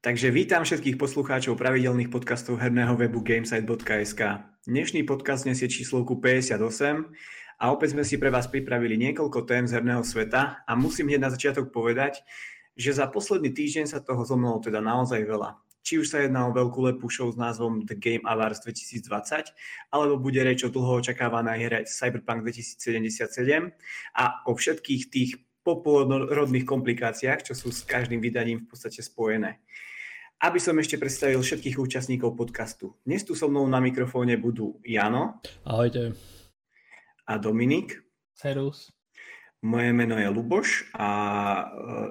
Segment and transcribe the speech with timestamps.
[0.00, 4.40] Takže vítam všetkých poslucháčov pravidelných podcastov herného webu gamesite.sk.
[4.64, 6.56] Dnešný podcast nesie číslovku 58
[7.60, 11.20] a opäť sme si pre vás pripravili niekoľko tém z herného sveta a musím hneď
[11.20, 12.24] na začiatok povedať,
[12.72, 15.60] že za posledný týždeň sa toho zomnalo teda naozaj veľa.
[15.84, 19.04] Či už sa jedná o veľkú lepú show s názvom The Game Awards 2020,
[19.92, 23.68] alebo bude reč o dlho očakávanej hre Cyberpunk 2077
[24.16, 29.60] a o všetkých tých popôrodných komplikáciách, čo sú s každým vydaním v podstate spojené.
[30.40, 32.96] Aby som ešte predstavil všetkých účastníkov podcastu.
[33.04, 35.44] Dnes tu so mnou na mikrofóne budú Jano.
[35.68, 36.16] Ahojte.
[37.28, 38.00] A Dominik.
[38.32, 38.88] Serus.
[39.60, 41.64] Moje meno je Luboš a e,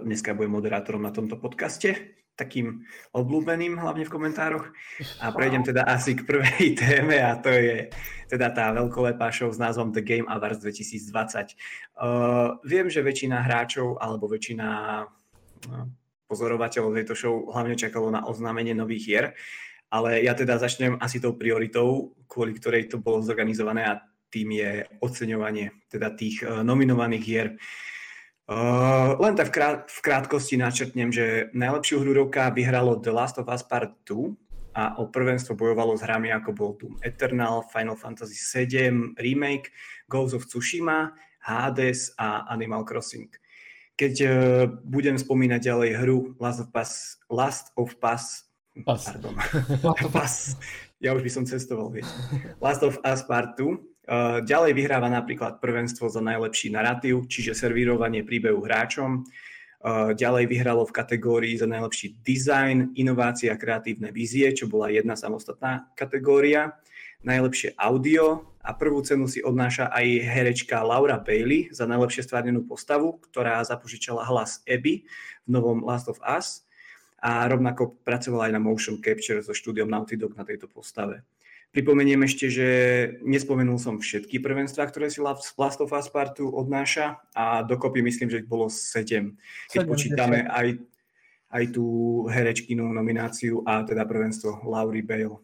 [0.05, 2.85] dneska budem moderátorom na tomto podcaste takým
[3.17, 4.69] obľúbeným, hlavne v komentároch.
[5.25, 7.89] A prejdem teda asi k prvej téme a to je
[8.29, 11.57] teda tá veľkolepá show s názvom The Game Awards 2020.
[11.97, 14.67] Uh, e, viem, že väčšina hráčov alebo väčšina
[15.01, 15.89] uh,
[16.29, 19.25] pozorovateľov tejto show hlavne čakalo na oznámenie nových hier,
[19.89, 23.99] ale ja teda začnem asi tou prioritou, kvôli ktorej to bolo zorganizované a
[24.29, 27.47] tým je oceňovanie teda tých uh, nominovaných hier.
[28.45, 33.41] Uh, len tak v, krát, v krátkosti načrtnem, že najlepšiu hru roka vyhralo The Last
[33.41, 37.97] of Us Part 2 a o prvenstvo bojovalo s hrami ako bol Doom Eternal, Final
[37.97, 39.73] Fantasy 7 Remake,
[40.05, 41.09] Ghost of Tsushima,
[41.41, 43.29] Hades a Animal Crossing
[43.99, 44.31] keď uh,
[44.87, 48.47] budem spomínať ďalej hru Last of Us, Last of Us,
[48.87, 49.03] Pas.
[49.03, 49.35] pardon,
[50.23, 50.55] Us,
[51.03, 52.07] ja už by som cestoval, vieš.
[52.63, 53.75] Last of Us Part 2, uh,
[54.47, 60.95] ďalej vyhráva napríklad prvenstvo za najlepší narratív, čiže servírovanie príbehu hráčom, uh, ďalej vyhralo v
[60.95, 66.71] kategórii za najlepší design, inovácia a kreatívne vízie, čo bola jedna samostatná kategória
[67.23, 73.19] najlepšie audio a prvú cenu si odnáša aj herečka Laura Bailey za najlepšie stvárnenú postavu,
[73.27, 75.03] ktorá zapožičala hlas Abby
[75.43, 76.63] v novom Last of Us
[77.19, 81.27] a rovnako pracovala aj na motion capture so štúdiom Naughty Dog na tejto postave.
[81.69, 82.67] Pripomeniem ešte, že
[83.21, 88.41] nespomenul som všetky prvenstvá, ktoré si Last of Us Partu odnáša a dokopy myslím, že
[88.41, 89.35] ich bolo 7,
[89.69, 90.81] keď 7, počítame aj,
[91.51, 91.85] aj tú
[92.31, 95.37] herečkinu nomináciu a teda prvenstvo Laury Bale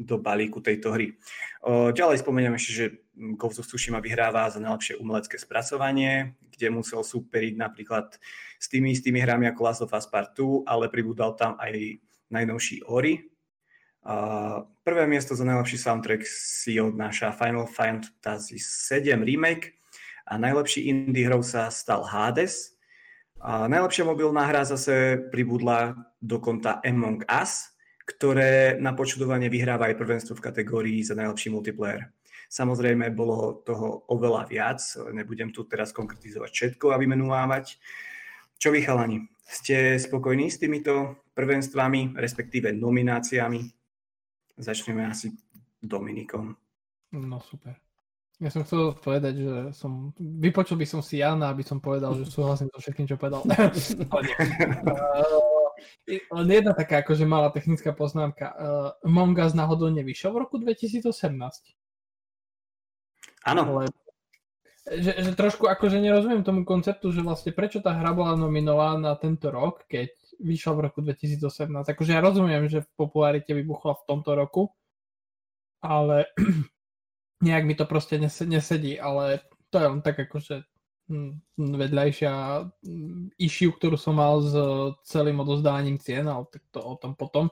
[0.00, 1.12] do balíku tejto hry.
[1.92, 2.86] Ďalej spomeniem ešte, že
[3.36, 8.16] Ghost of Tsushima vyhráva za najlepšie umelecké spracovanie, kde musel superiť napríklad
[8.56, 12.00] s tými istými hrami ako Last of Us Part 2, ale pribúdal tam aj
[12.32, 13.28] najnovší Ori.
[14.80, 19.76] Prvé miesto za najlepší soundtrack si odnáša Final Fantasy 7 Remake
[20.24, 22.80] a najlepší indie hrou sa stal Hades.
[23.40, 27.69] A najlepšia mobilná hra zase pribudla do konta Among Us,
[28.10, 32.10] ktoré na počudovanie vyhráva aj prvenstvo v kategórii za najlepší multiplayer.
[32.50, 34.82] Samozrejme, bolo toho oveľa viac,
[35.14, 37.78] nebudem tu teraz konkretizovať všetko a vymenúvať.
[38.58, 43.62] Čo vy chalani, ste spokojní s týmito prvenstvami, respektíve nomináciami?
[44.58, 45.30] Začneme asi
[45.78, 46.58] Dominikom.
[47.14, 47.78] No super.
[48.42, 52.26] Ja som chcel povedať, že som, vypočul by som si Jana, aby som povedal, že
[52.26, 53.46] súhlasím so všetkým, čo povedal.
[56.08, 58.52] Len jedna taká akože malá technická poznámka.
[58.54, 61.06] Uh, Among Us náhodou nevyšiel v roku 2018?
[63.48, 63.88] Áno.
[64.84, 69.48] že, že trošku akože nerozumiem tomu konceptu, že vlastne prečo tá hra bola nominovaná tento
[69.48, 71.40] rok, keď vyšla v roku 2018.
[71.92, 74.62] Akože ja rozumiem, že v popularite vybuchla v tomto roku,
[75.84, 76.28] ale
[77.46, 80.64] nejak mi to proste nesedí, ale to je len tak akože
[81.58, 82.32] vedľajšia
[82.62, 84.54] hm, issue, ktorú som mal s
[85.04, 87.50] celým odozdávaním cien, ale tak to o tom potom.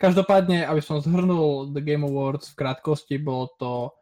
[0.00, 3.92] Každopádne, aby som zhrnul The Game Awards v krátkosti, bolo to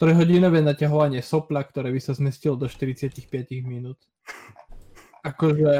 [0.00, 3.28] trojhodinové naťahovanie sopla, ktoré by sa zmestilo do 45
[3.64, 4.00] minút.
[5.24, 5.72] Akože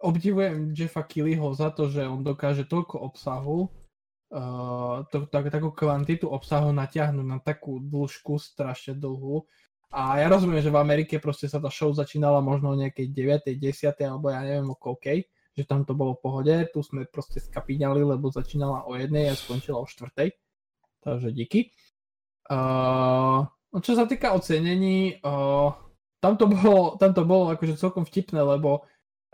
[0.00, 3.72] obdivujem Jeffa Killyho za to, že on dokáže toľko obsahu,
[4.32, 9.44] uh, to, tak, takú kvantitu obsahu natiahnuť na takú dĺžku strašne dlhú
[9.96, 13.56] a ja rozumiem, že v Amerike proste sa tá show začínala možno nejakej 9.
[13.56, 13.96] 10.
[14.04, 15.24] alebo ja neviem o koľkej,
[15.56, 19.38] že tam to bolo v pohode, tu sme proste skapíňali, lebo začínala o jednej a
[19.40, 20.36] skončila o štvrtej.
[21.00, 21.72] Takže díky.
[22.52, 23.48] Uh,
[23.80, 25.72] čo sa týka ocenení, uh,
[26.20, 28.84] tam, to bolo, tam to bolo akože celkom vtipné, lebo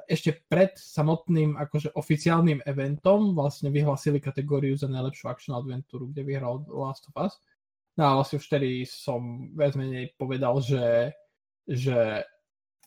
[0.06, 6.62] ešte pred samotným akože oficiálnym eventom vlastne vyhlasili kategóriu za najlepšiu action adventúru, kde vyhral
[6.70, 7.34] Last of Us.
[7.96, 11.12] No a vlastne vtedy som viac menej povedal, že,
[11.68, 12.24] že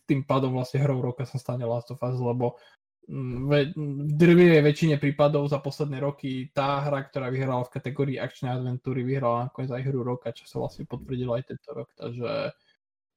[0.10, 2.58] tým pádom vlastne hrou roka sa stane Last of Us, lebo
[3.06, 3.70] v
[4.18, 9.50] drvivej väčšine prípadov za posledné roky tá hra, ktorá vyhrala v kategórii akčnej adventúry, vyhrala
[9.50, 12.50] nakoniec aj hru roka, čo sa vlastne potvrdilo aj tento rok, takže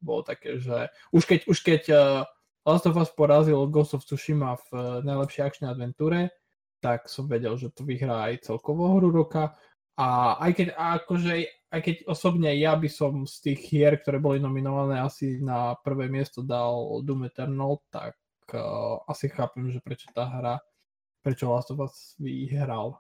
[0.04, 2.00] bolo také, že už keď, už keď uh,
[2.68, 6.36] Last of Us porazil Ghost of Tsushima v uh, najlepšej akčnej adventúre,
[6.84, 9.56] tak som vedel, že to vyhrá aj celkovú hru roka.
[9.98, 14.40] A aj keď, akože, aj keď osobne ja by som z tých hier, ktoré boli
[14.40, 18.16] nominované, asi na prvé miesto dal Doom Eternal, tak
[18.56, 20.56] uh, asi chápem, že prečo tá hra,
[21.20, 22.96] prečo Last of Us vyhral.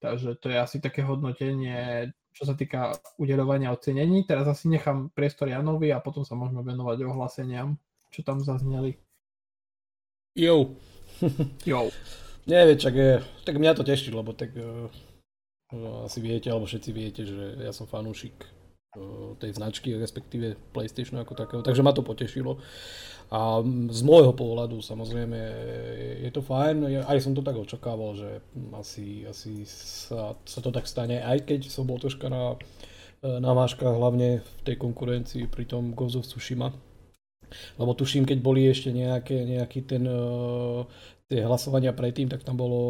[0.00, 4.24] Takže to je asi také hodnotenie, čo sa týka udeľovania ocenení.
[4.24, 7.76] Teraz asi nechám priestor Janovi a potom sa môžeme venovať ohlaseniam,
[8.08, 8.96] čo tam zazneli.
[10.32, 10.72] Jo.
[11.68, 11.92] jo.
[12.48, 14.88] Neviem, čak je, tak mňa to teší, lebo tak uh,
[16.04, 21.38] asi viete, alebo všetci viete, že ja som fanúšik uh, tej značky, respektíve PlayStation ako
[21.38, 22.58] takého, takže ma to potešilo.
[23.30, 23.62] A
[23.94, 25.38] z môjho pohľadu samozrejme
[26.26, 28.42] je to fajn, aj som to tak očakával, že
[28.74, 32.58] asi, asi sa, sa to tak stane, aj keď som bol troška na,
[33.22, 36.74] na váškach, hlavne v tej konkurencii pri tom Ghost of Tsushima,
[37.78, 40.82] lebo tuším, keď boli ešte nejaké, nejaký ten, uh,
[41.30, 42.80] tie hlasovania predtým, tak tam bolo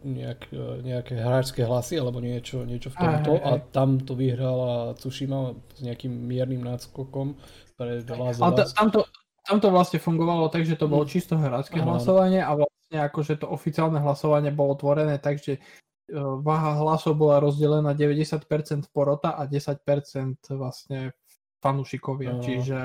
[0.00, 3.36] nejak, uh, nejaké hráčské hlasy alebo niečo, niečo v tomto.
[3.44, 7.36] A, a tam to vyhrala Tsushima s nejakým miernym náskokom
[7.76, 9.04] pre Last Ale tam to,
[9.44, 11.10] tam to vlastne fungovalo tak, že to bolo hm.
[11.12, 15.60] čisto hráčské hlasovanie a vlastne akože to oficiálne hlasovanie bolo tvorené tak, že
[16.16, 18.42] váha hlasov bola rozdelená 90%
[18.90, 19.78] porota a 10%
[20.58, 21.14] vlastne
[21.60, 22.42] fanúšikovia, uh.
[22.42, 22.78] čiže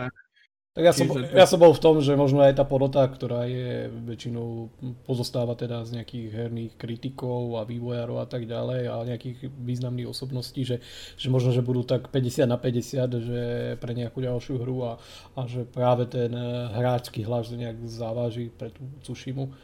[0.75, 3.87] tak ja som, ja som bol v tom, že možno aj tá porota, ktorá je
[3.87, 4.67] väčšinou
[5.07, 10.67] pozostáva teda z nejakých herných kritikov a vývojárov a tak ďalej a nejakých významných osobností,
[10.67, 10.83] že,
[11.15, 13.41] že možno, že budú tak 50 na 50, že
[13.79, 14.93] pre nejakú ďalšiu hru a,
[15.39, 16.35] a že práve ten
[16.75, 19.55] hráčský hlas nejak závaží pre tú Tsushimu.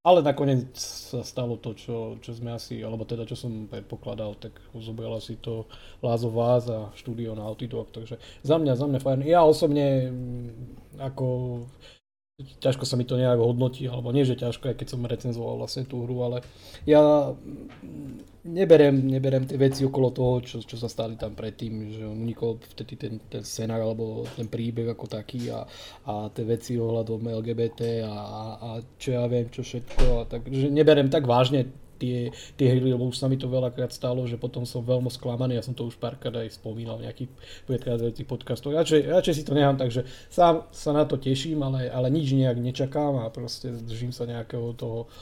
[0.00, 4.56] Ale nakoniec sa stalo to, čo, čo sme asi, alebo teda čo som predpokladal, tak
[4.72, 5.68] zobrala si to
[6.00, 9.20] Lázo Váz a štúdio Naughty Dog, takže za mňa, za mňa fajn.
[9.28, 10.48] Ja osobne mm,
[11.04, 11.26] ako
[12.64, 15.84] ťažko sa mi to nejak hodnotí, alebo nie, že ťažko, aj keď som recenzoval vlastne
[15.84, 16.38] tú hru, ale
[16.88, 17.36] ja
[18.44, 22.94] neberem, neberem tie veci okolo toho, čo, čo sa stali tam predtým, že unikol vtedy
[22.96, 25.64] ten, ten scenár alebo ten príbeh ako taký a,
[26.08, 28.16] a tie veci ohľadom LGBT a,
[28.56, 30.04] a čo ja viem, čo všetko.
[30.16, 31.68] A tak, že neberem tak vážne
[32.00, 35.60] tie, tie hry, lebo už sa mi to veľakrát stalo, že potom som veľmi sklamaný,
[35.60, 37.28] ja som to už párkrát aj spomínal v nejakých
[37.68, 38.72] predchádzajúcich podcastoch.
[38.72, 42.56] Radšej, radšej si to nechám, takže sám sa na to teším, ale, ale nič nejak
[42.56, 45.12] nečakám a proste držím sa nejakého toho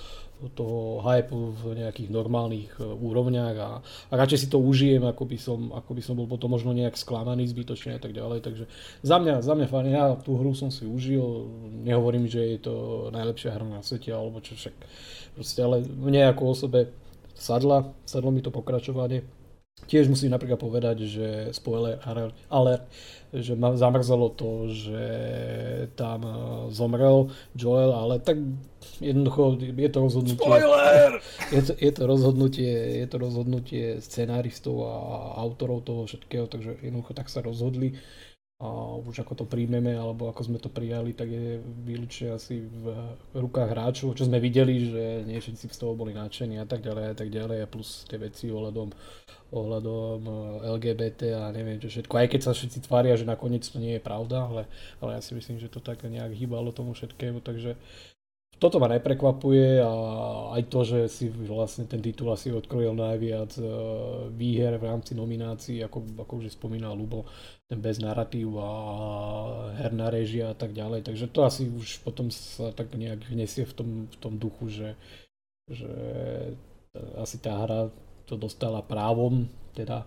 [0.54, 5.38] toho hypeu v nejakých normálnych e, úrovniach a, a radšej si to užijem, ako by,
[5.38, 8.46] som, ako by som bol potom možno nejak sklamaný zbytočne a tak ďalej.
[8.46, 8.64] Takže
[9.02, 11.22] za mňa, za mňa fajn, ja tú hru som si užil,
[11.82, 12.74] nehovorím, že je to
[13.10, 14.74] najlepšia hra na svete alebo čo však,
[15.34, 16.94] proste, ale mne ako osobe
[17.38, 19.37] sadla, sadlo mi to pokračovanie.
[19.86, 22.02] Tiež musím napríklad povedať, že spoiler
[22.50, 22.84] alert,
[23.30, 25.02] že ma zamrzelo to, že
[25.94, 26.32] tam e,
[26.72, 28.40] zomrel Joel, ale tak
[28.98, 30.40] jednoducho je to rozhodnutie.
[30.40, 31.10] Spoiler!
[31.54, 34.92] Je to, je to rozhodnutie, je to rozhodnutie scenáristov a
[35.40, 37.96] autorov toho všetkého, takže jednoducho tak sa rozhodli
[38.58, 42.90] a už ako to príjmeme, alebo ako sme to prijali, tak je výlučne asi v
[43.30, 47.04] rukách hráčov, čo sme videli, že nie všetci z toho boli nadšení a tak ďalej
[47.06, 48.90] a tak ďalej a plus tie veci ohľadom,
[49.54, 50.34] ohľadom eh,
[50.74, 54.02] LGBT a neviem čo všetko, aj keď sa všetci tvária, že nakoniec to nie je
[54.02, 54.62] pravda, ale,
[54.98, 57.78] ale ja si myslím, že to tak nejak hýbalo tomu všetkému, takže
[58.58, 59.92] toto ma neprekvapuje a
[60.58, 63.64] aj to, že si vlastne ten titul asi odkrojil najviac e,
[64.34, 67.22] výher v rámci nominácií, ako, ako už spomínal Lubo,
[67.70, 68.70] ten bez narratív a
[69.78, 71.06] herná režia a tak ďalej.
[71.06, 74.90] Takže to asi už potom sa tak nejak vnesie v tom, v tom duchu, že,
[75.70, 75.92] že
[77.14, 77.94] asi tá hra
[78.26, 80.02] to dostala právom, teda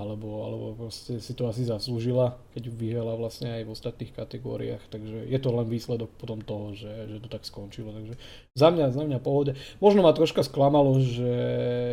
[0.00, 5.28] alebo, alebo proste si to asi zaslúžila, keď vyhrala vlastne aj v ostatných kategóriách, takže
[5.28, 8.16] je to len výsledok potom toho, že, že to tak skončilo, takže
[8.58, 9.54] za mňa, za mňa pohode.
[9.78, 11.32] Možno ma troška sklamalo, že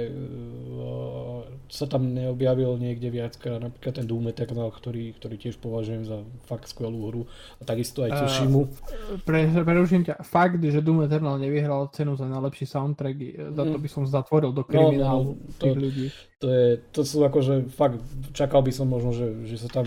[0.09, 6.23] uh, sa tam neobjavil niekde viackrát, napríklad ten Doom Eternal, ktorý, ktorý tiež považujem za
[6.47, 7.23] fakt skvelú hru
[7.59, 8.61] a takisto aj Tsushimu.
[8.65, 13.17] Uh, pre, preruším ťa, fakt, že Doom Eternal nevyhral cenu za najlepší soundtrack,
[13.53, 13.83] za to mm.
[13.83, 16.05] by som zatvoril do kriminálu no, no, tých to, ľudí.
[16.37, 18.01] To, je, to sú akože fakt,
[18.33, 19.85] čakal by som možno, že, že sa tam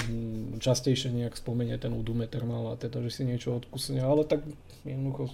[0.59, 4.47] častejšie nejak spomenie ten Doom Eternal a teda, že si niečo odkusne, ale tak
[4.85, 5.33] jednoducho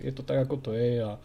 [0.00, 1.16] je to tak, ako to je a,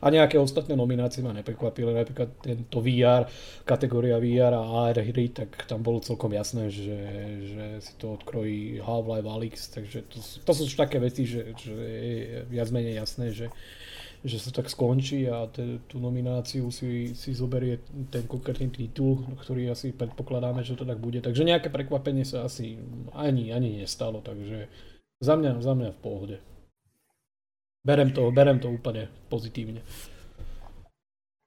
[0.00, 3.28] a nejaké ostatné nominácie ma neprekvapili, napríklad tento VR,
[3.66, 6.98] kategória VR a AR hry, tak tam bolo celkom jasné, že,
[7.44, 12.16] že si to odkrojí Half-Life Alyx, takže to, to sú také veci, že, že je
[12.48, 13.46] viac menej jasné, že
[14.22, 19.74] že sa tak skončí a te, tú nomináciu si, si zoberie ten konkrétny titul, ktorý
[19.74, 21.18] asi predpokladáme, že to tak bude.
[21.18, 22.78] Takže nejaké prekvapenie sa asi
[23.18, 24.70] ani, ani nestalo, takže
[25.18, 26.36] za mňa, za mňa v pohode.
[27.82, 29.82] Berem to, berem to úplne pozitívne.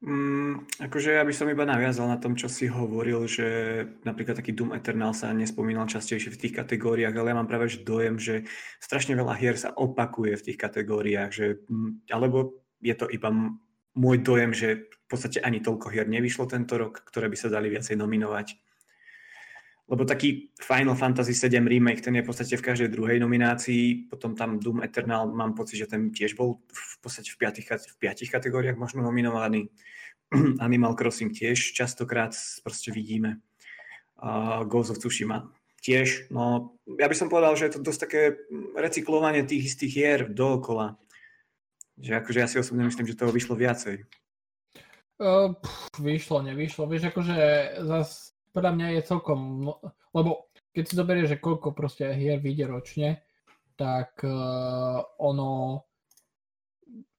[0.06, 3.48] Mm, akože ja by som iba naviazal na tom, čo si hovoril, že
[4.06, 8.20] napríklad taký Doom Eternal sa nespomínal častejšie v tých kategóriách, ale ja mám práve dojem,
[8.22, 8.46] že
[8.77, 13.34] strašne veľa hier sa opakuje v tých kategóriách, že, mm, alebo je to iba
[13.96, 17.72] môj dojem, že v podstate ani toľko hier nevyšlo tento rok, ktoré by sa dali
[17.72, 18.60] viacej nominovať.
[19.86, 24.34] Lebo taký Final Fantasy 7 remake, ten je v podstate v každej druhej nominácii, potom
[24.34, 28.34] tam Doom Eternal, mám pocit, že ten tiež bol v podstate v piatich, v piatich
[28.34, 29.70] kategóriách možno nominovaný.
[30.65, 32.34] Animal Crossing tiež častokrát
[32.65, 33.46] proste vidíme.
[34.18, 35.54] Uh, Ghost of Tsushima
[35.86, 36.34] tiež.
[36.34, 38.22] No, ja by som povedal, že je to dosť také
[38.74, 40.98] recyklovanie tých istých hier dookola.
[42.01, 44.01] Že akože ja si osobne myslím, že toho vyšlo viacej.
[45.22, 46.89] Uh, pff, vyšlo, nevyšlo.
[46.89, 47.38] Vieš, akože
[47.86, 49.39] zase podľa mňa je celkom,
[50.15, 53.09] lebo keď si zoberieš, že koľko proste hier vyjde ročne,
[53.75, 55.83] tak uh, ono,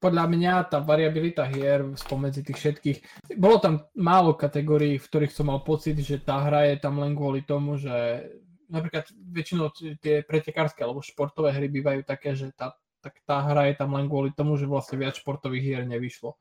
[0.01, 2.97] podľa mňa tá variabilita hier spomedzi tých všetkých,
[3.37, 7.13] bolo tam málo kategórií, v ktorých som mal pocit, že tá hra je tam len
[7.13, 8.25] kvôli tomu, že
[8.73, 9.69] napríklad väčšinou
[10.01, 12.73] tie pretekárske alebo športové hry bývajú také, že tá,
[13.05, 16.33] tak tá hra je tam len kvôli tomu, že vlastne viac športových hier nevyšlo.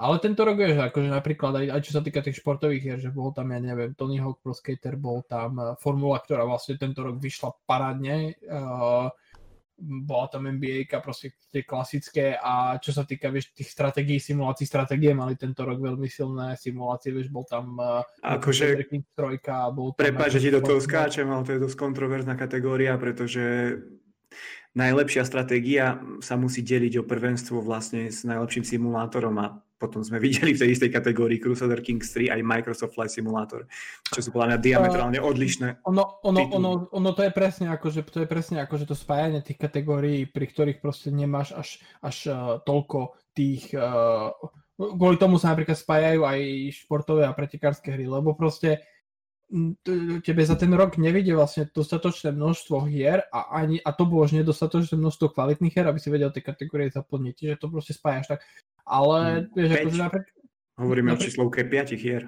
[0.00, 2.98] Ale tento rok je, že akože napríklad aj, aj čo sa týka tých športových hier,
[3.04, 6.80] že bol tam, ja neviem, Tony Hawk Pro Skater, bol tam uh, Formula, ktorá vlastne
[6.80, 9.12] tento rok vyšla parádne, uh,
[9.80, 15.12] bola tam NBA, proste tie klasické a čo sa týka, vieš, tých stratégií, simulácií, stratégie
[15.12, 18.80] mali tento rok veľmi silné simulácie, vieš, bol tam uh, akože,
[19.12, 20.00] trojka, bol tam...
[20.00, 23.76] Prepáč, že ti do toho skáčem, ale to je dosť kontroverzná kategória, pretože
[24.72, 30.52] najlepšia stratégia sa musí deliť o prvenstvo vlastne s najlepším simulátorom a potom sme videli
[30.52, 33.64] v tej istej kategórii Crusader Kings 3 aj Microsoft Flight Simulator,
[34.12, 35.80] čo sú podľa mňa diametrálne odlišné.
[35.88, 38.94] Ono, ono, ono, ono to je presne ako, že, to je presne ako, že to
[38.94, 41.68] spájanie tých kategórií, pri ktorých proste nemáš až,
[42.04, 44.28] až uh, toľko tých uh,
[44.76, 46.40] kvôli tomu sa napríklad spájajú aj
[46.72, 48.80] športové a pretekárske hry, lebo proste
[50.22, 54.38] tebe za ten rok nevidie vlastne dostatočné množstvo hier a, ani, a to bolo už
[54.38, 58.46] nedostatočné množstvo kvalitných hier, aby si vedel tie kategórie zaplniť, že to proste spájaš tak.
[58.90, 60.36] Ale hmm, vieš, akože napríklad...
[60.82, 61.22] Hovoríme napríklad...
[61.22, 62.22] o číslovke 5 hier.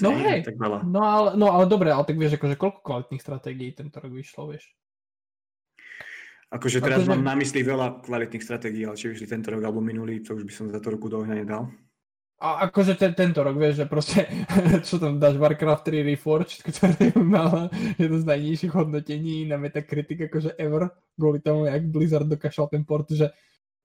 [0.00, 0.78] no hej, tak veľa.
[0.88, 4.56] No, ale, no ale dobre, ale tak vieš, akože koľko kvalitných stratégií tento rok vyšlo,
[4.56, 4.72] vieš?
[6.52, 7.12] Akože teraz akože...
[7.12, 10.48] mám na mysli veľa kvalitných stratégií, ale či vyšli tento rok alebo minulý, to už
[10.48, 11.68] by som za to roku do ohňa nedal.
[12.42, 14.26] A akože ten, tento rok, vieš, že proste,
[14.86, 20.58] čo tam dáš, Warcraft 3 Reforged, ktorý mal jedno z najnižších hodnotení na Metacritic, akože
[20.58, 23.30] ever, kvôli tomu, jak Blizzard dokašal ten port, že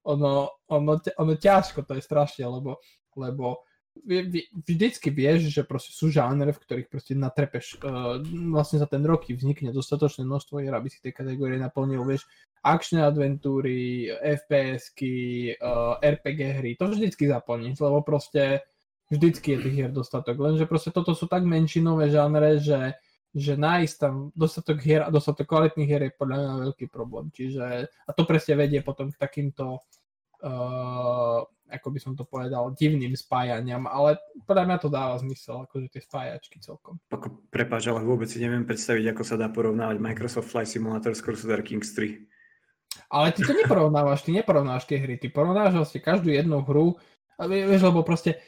[0.07, 2.79] ono, ono, ono ťažko to je strašne, lebo,
[3.19, 3.67] lebo
[4.67, 8.21] vždycky vieš, že proste sú žánre, v ktorých proste natrepeš, uh,
[8.53, 12.29] vlastne za ten rok vznikne dostatočné množstvo hier, aby si tie kategórie naplnil, vieš,
[12.61, 18.65] akčné adventúry, FPS-ky, uh, RPG hry, to vždycky zaplníš, lebo proste
[19.07, 22.99] vždycky je tých hier dostatok, lenže proste toto sú tak menšinové žánre, že,
[23.31, 27.87] že nájsť tam dostatok hier a dostatok kvalitných hier je podľa mňa veľký problém, čiže
[27.87, 29.79] a to presne vedie potom k takýmto
[30.44, 35.91] uh, ako by som to povedal, divným spájaniam, ale podľa mňa to dáva zmysel, akože
[35.91, 37.00] tie spájačky celkom.
[37.12, 41.24] Ako, prepáč, ale vôbec si neviem predstaviť, ako sa dá porovnávať Microsoft Flight Simulator s
[41.24, 42.24] Crusader Kings 3.
[43.12, 46.96] Ale ty to neporovnávaš, ty neporovnáš tie hry, ty porovnáš vlastne každú jednu hru,
[47.46, 48.39] vieš, lebo proste,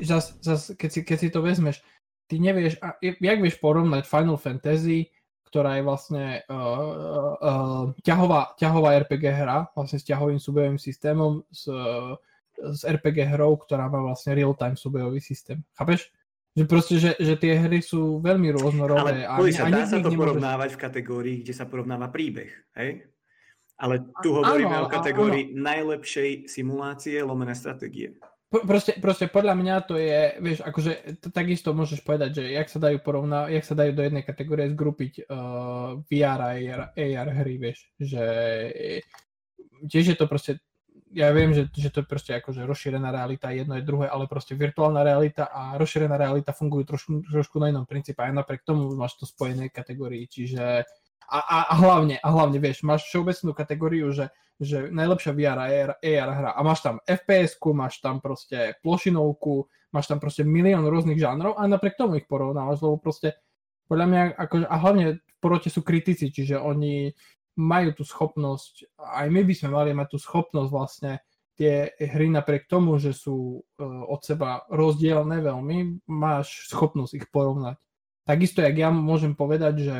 [0.00, 1.84] zas, zas, keď, si, keď si to vezmeš,
[2.26, 5.12] ty nevieš, a, jak vieš porovnať Final Fantasy,
[5.54, 11.70] ktorá je vlastne uh, uh, ťahová, ťahová RPG hra, vlastne s ťahovým súbojovým systémom, s,
[12.58, 15.62] s RPG hrou, ktorá má vlastne real-time súbojový systém.
[15.78, 16.10] Chápeš?
[16.58, 19.26] Že proste, že, že tie hry sú veľmi rôznorodé.
[19.30, 23.06] Ale a, sa, dá sa to porovnávať v kategórii, kde sa porovnáva príbeh, hej?
[23.78, 25.66] Ale tu hovoríme áno, o kategórii áno.
[25.66, 28.18] najlepšej simulácie lomené stratégie.
[28.62, 32.78] Proste, proste podľa mňa to je, vieš, akože t- takisto môžeš povedať, že jak sa
[32.78, 37.58] dajú porovnať, jak sa dajú do jednej kategórie zgrupiť uh, VR a AR, AR hry,
[37.58, 38.24] vieš, že
[39.90, 40.62] tiež je to proste,
[41.10, 44.54] ja viem, že, že to je proste akože rozšírená realita, jedno je druhé, ale proste
[44.54, 49.18] virtuálna realita a rozšírená realita fungujú trošku, trošku na inom princípe, aj napriek tomu máš
[49.18, 50.86] to spojené kategórii, čiže
[51.28, 55.66] a, a, a hlavne, a hlavne, vieš, máš všeobecnú kategóriu, že, že najlepšia VR a
[55.66, 60.86] AR, AR hra a máš tam fps máš tam proste plošinovku, máš tam proste milión
[60.86, 63.38] rôznych žánrov a napriek tomu ich porovnávaš, lebo proste
[63.84, 67.12] podľa mňa, akože, a hlavne v porote sú kritici, čiže oni
[67.54, 71.12] majú tú schopnosť, aj my by sme mali mať tú schopnosť vlastne
[71.54, 77.78] tie hry napriek tomu, že sú uh, od seba rozdielne veľmi, máš schopnosť ich porovnať.
[78.26, 79.96] Takisto, jak ja môžem povedať, že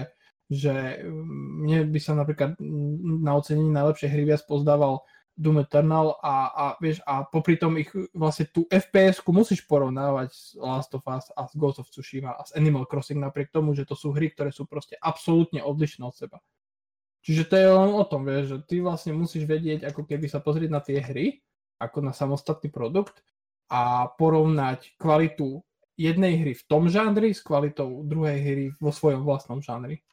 [0.53, 6.15] že mm, mne by sa napríklad mm, na ocenení najlepšej hry viac pozdával Doom Eternal
[6.23, 11.03] a, a, vieš, a popri tom ich vlastne tú FPS-ku musíš porovnávať s Last of
[11.11, 14.15] Us a s Ghost of Tsushima a s Animal Crossing napriek tomu, že to sú
[14.15, 16.39] hry, ktoré sú proste absolútne odlišné od seba.
[17.25, 20.39] Čiže to je len o tom, vieš, že ty vlastne musíš vedieť, ako keby sa
[20.39, 21.43] pozrieť na tie hry,
[21.83, 23.25] ako na samostatný produkt
[23.73, 25.65] a porovnať kvalitu
[25.99, 30.05] jednej hry v tom žánri s kvalitou druhej hry vo svojom vlastnom žánri.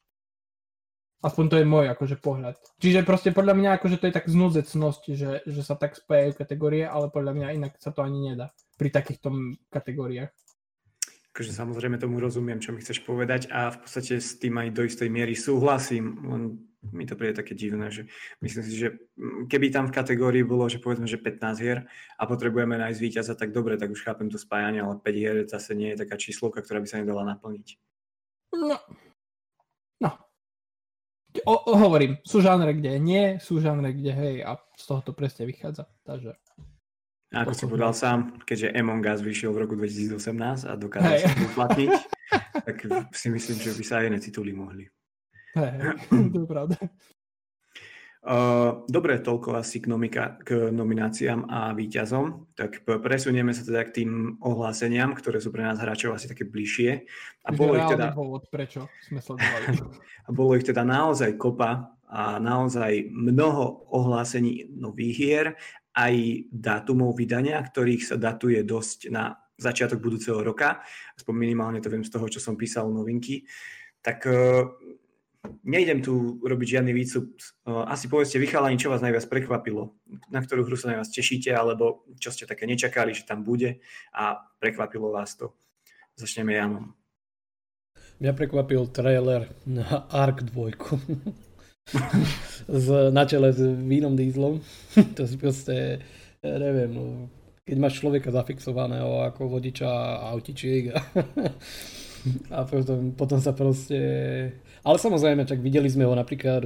[1.22, 2.58] Aspoň to je môj akože pohľad.
[2.82, 6.82] Čiže proste podľa mňa akože to je tak znúzecnosť, že, že sa tak spájajú kategórie,
[6.82, 8.50] ale podľa mňa inak sa to ani nedá
[8.82, 9.30] pri takýchto
[9.70, 10.34] kategóriách.
[11.32, 14.84] Akože samozrejme tomu rozumiem, čo mi chceš povedať a v podstate s tým aj do
[14.84, 16.42] istej miery súhlasím, len
[16.90, 18.10] mi to príde také divné, že
[18.42, 18.98] myslím si, že
[19.46, 21.86] keby tam v kategórii bolo, že povedzme, že 15 hier
[22.18, 25.78] a potrebujeme nájsť víťaza, tak dobre, tak už chápem to spájanie, ale 5 hier zase
[25.78, 27.78] nie je taká číslovka, ktorá by sa nedala naplniť.
[28.58, 28.82] No,
[31.48, 35.12] o, o, hovorím, sú žánre, kde nie, sú žánre, kde hej a z toho to
[35.16, 35.88] presne vychádza.
[36.04, 36.36] Takže...
[37.32, 41.24] A ako si povedal sám, keďže Among Us vyšiel v roku 2018 a dokázal hey.
[41.24, 41.92] sa uplatniť,
[42.68, 42.76] tak
[43.16, 44.84] si myslím, že by sa aj iné tituly mohli.
[45.56, 45.96] Hej,
[46.36, 46.76] to je pravda.
[48.22, 52.54] Uh, dobre, toľko asi k, nomika, k nomináciám a výťazom.
[52.54, 57.10] Tak presunieme sa teda k tým ohláseniam, ktoré sú pre nás hráčov asi také bližšie.
[57.46, 58.14] A bolo ich teda...
[58.14, 59.74] Dôvod, prečo sme sledovali.
[60.28, 65.46] a bolo ich teda naozaj kopa a naozaj mnoho ohlásení nových hier,
[65.98, 70.86] aj dátumov vydania, ktorých sa datuje dosť na začiatok budúceho roka.
[71.18, 73.50] Aspoň minimálne to viem z toho, čo som písal novinky.
[74.02, 74.81] Tak uh,
[75.66, 77.34] nejdem tu robiť žiadny výcup.
[77.66, 79.98] Asi povedzte, vychalani, čo vás najviac prekvapilo,
[80.30, 83.82] na ktorú hru sa najviac tešíte, alebo čo ste také nečakali, že tam bude
[84.14, 85.54] a prekvapilo vás to.
[86.18, 86.94] Začneme Janom.
[88.22, 90.78] Mňa prekvapil trailer na Ark 2.
[92.68, 94.62] z, na čele s vínom dieslom.
[95.18, 96.06] to si proste,
[96.42, 97.06] ja neviem, no,
[97.66, 99.90] keď máš človeka zafixovaného ako vodiča
[100.34, 101.02] autičiek a,
[102.58, 103.98] a potom, potom sa proste
[104.82, 106.66] ale samozrejme, čak videli sme ho napríklad,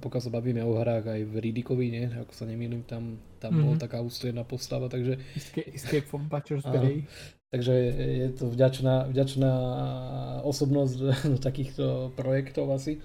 [0.00, 2.04] pokiaľ sa bavíme o hrách, aj v Ridikovi, nie?
[2.08, 3.64] Ako sa nemýlim, tam, tam mm-hmm.
[3.68, 5.20] bola taká ústredná postava, takže...
[5.76, 7.04] Escape, from Butcher's Bay.
[7.52, 7.74] Takže
[8.24, 9.52] je to vďačná, vďačná
[10.42, 10.94] osobnosť
[11.30, 12.98] do takýchto projektov asi.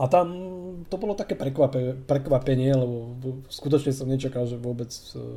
[0.00, 0.26] A tam
[0.88, 4.88] to bolo také prekvape, prekvapenie, lebo skutočne som nečakal, že vôbec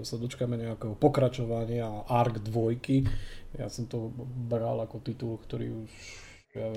[0.01, 3.61] sa dočkáme nejakého pokračovania ARK 2.
[3.61, 4.09] Ja som to
[4.49, 5.91] bral ako titul, ktorý už
[6.55, 6.71] ja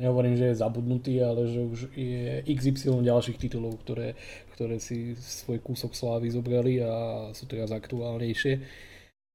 [0.00, 4.16] nehovorím, že je zabudnutý, ale že už je XY ďalších titulov, ktoré,
[4.56, 6.92] ktoré si svoj kúsok slávy zobrali a
[7.36, 8.64] sú teraz aktuálnejšie.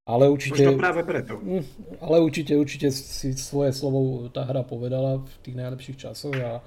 [0.08, 0.63] Ale určite...
[0.63, 1.36] Možno práve preto.
[1.38, 1.63] Hm,
[2.00, 6.63] ale určite, určite si svoje slovo tá hra povedala v tých najlepších časoch a,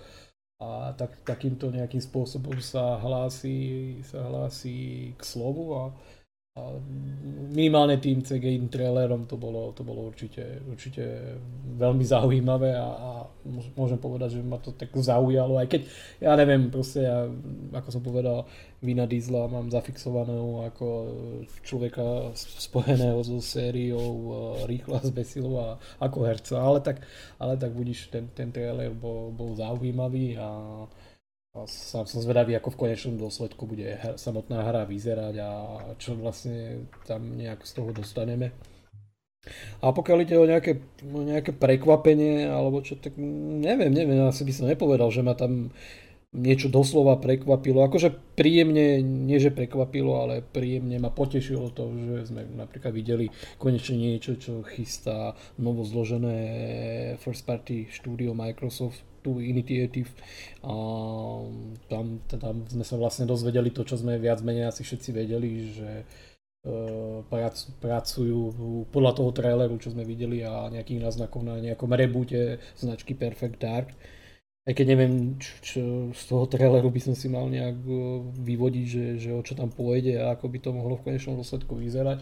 [0.60, 5.82] a tak, takýmto nejakým spôsobom sa hlási, sa hlási k slovu a,
[7.50, 11.02] minimálne tým CGI trailerom to bolo, to bolo určite, určite
[11.74, 13.10] veľmi zaujímavé a, a
[13.74, 15.82] môžem povedať, že ma to tak zaujalo, aj keď
[16.22, 17.26] ja neviem, proste ja,
[17.74, 18.46] ako som povedal,
[18.80, 20.86] Vina Diesla mám zafixovaného ako
[21.66, 24.30] človeka spojeného so sériou e,
[24.70, 27.04] Rýchla z Besilu a ako herca, ale tak,
[27.36, 30.48] ale tak budíš, ten, ten trailer bol, bol zaujímavý a
[31.50, 35.50] a sám som zvedavý, ako v konečnom dôsledku bude her, samotná hra vyzerať a
[35.98, 38.54] čo vlastne tam nejak z toho dostaneme.
[39.82, 44.70] A pokiaľ ide o nejaké, nejaké prekvapenie, alebo čo, tak neviem, neviem, asi by som
[44.70, 45.74] nepovedal, že ma tam
[46.30, 47.82] niečo doslova prekvapilo.
[47.82, 53.26] Akože príjemne, nie že prekvapilo, ale príjemne ma potešilo to, že sme napríklad videli
[53.58, 56.38] konečne niečo, čo chystá novozložené
[57.18, 60.10] first party štúdio Microsoft tú Initiative
[60.64, 60.74] a
[61.88, 65.90] tam, tam sme sa vlastne dozvedeli to, čo sme viac menej asi všetci vedeli, že
[66.00, 66.04] e,
[67.80, 68.40] pracujú
[68.88, 73.92] podľa toho traileru, čo sme videli a nejakých náznakov na nejakom reboote značky Perfect Dark.
[74.68, 77.92] Aj keď neviem, čo, čo z toho traileru by som si mal nejak e,
[78.44, 81.76] vyvodiť, že, že o čo tam pôjde a ako by to mohlo v konečnom dôsledku
[81.76, 82.20] vyzerať.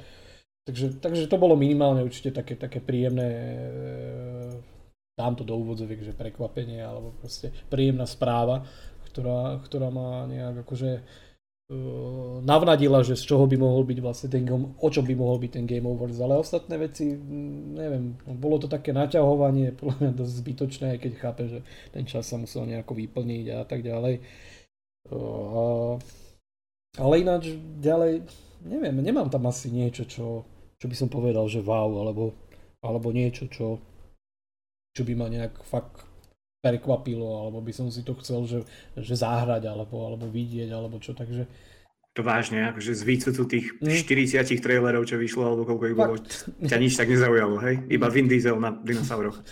[0.69, 3.59] Takže, takže to bolo minimálne určite také, také príjemné e,
[5.19, 8.63] dám to do úvodzoviek, že prekvapenie alebo proste príjemná správa,
[9.11, 14.47] ktorá, ktorá ma nejak akože uh, navnadila, že z čoho by mohol byť vlastne ten
[14.55, 17.19] o čom by mohol byť ten Game Overs, ale ostatné veci,
[17.75, 22.31] neviem, bolo to také naťahovanie, podľa mňa dosť zbytočné, aj keď chápe, že ten čas
[22.31, 24.23] sa musel nejako vyplniť a tak ďalej.
[25.11, 25.99] Uh,
[26.99, 28.23] ale ináč ďalej,
[28.67, 30.47] neviem, nemám tam asi niečo, čo,
[30.79, 32.35] čo by som povedal, že wow, alebo,
[32.83, 33.83] alebo niečo, čo,
[34.99, 36.03] čo by ma nejak fakt
[36.59, 38.67] prekvapilo, alebo by som si to chcel, že,
[38.99, 41.47] že zahrať, alebo, alebo vidieť, alebo čo, takže...
[42.19, 44.59] To vážne, akože z výcutu tých 40 mm.
[44.59, 46.19] trailerov, čo vyšlo, alebo koľko ich bolo,
[46.67, 47.79] ťa nič tak nezaujalo, hej?
[47.87, 49.39] Iba Vin Diesel na dinosauroch.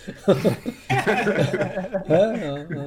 [2.11, 2.21] no,
[2.67, 2.83] no.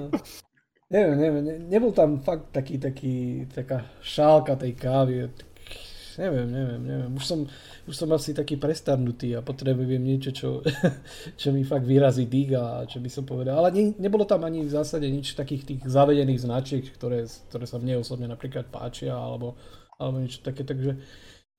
[0.91, 5.33] Neviem, neviem, ne, nebol tam fakt taký, taký, taká šálka tej kávy.
[6.19, 7.13] Neviem, neviem, neviem.
[7.17, 7.41] Už som,
[7.91, 10.49] už som asi taký prestarnutý a potrebujem niečo, čo,
[11.41, 13.59] čo mi fakt vyrazí dých a čo by som povedal.
[13.59, 17.83] Ale ne, nebolo tam ani v zásade nič takých tých zavedených značiek, ktoré, ktoré sa
[17.83, 19.59] mne osobne napríklad páčia alebo,
[19.99, 20.95] alebo niečo také, takže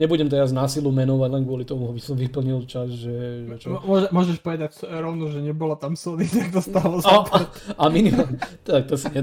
[0.02, 3.46] Nebudem teraz násilu menovať len kvôli tomu, aby som vyplnil čas, že...
[3.46, 3.78] že čo?
[3.86, 7.39] Môže, môžeš povedať rovno, že nebola tam Sony, tak to stalo a, a,
[7.78, 8.34] a minimum,
[8.65, 9.13] tak to si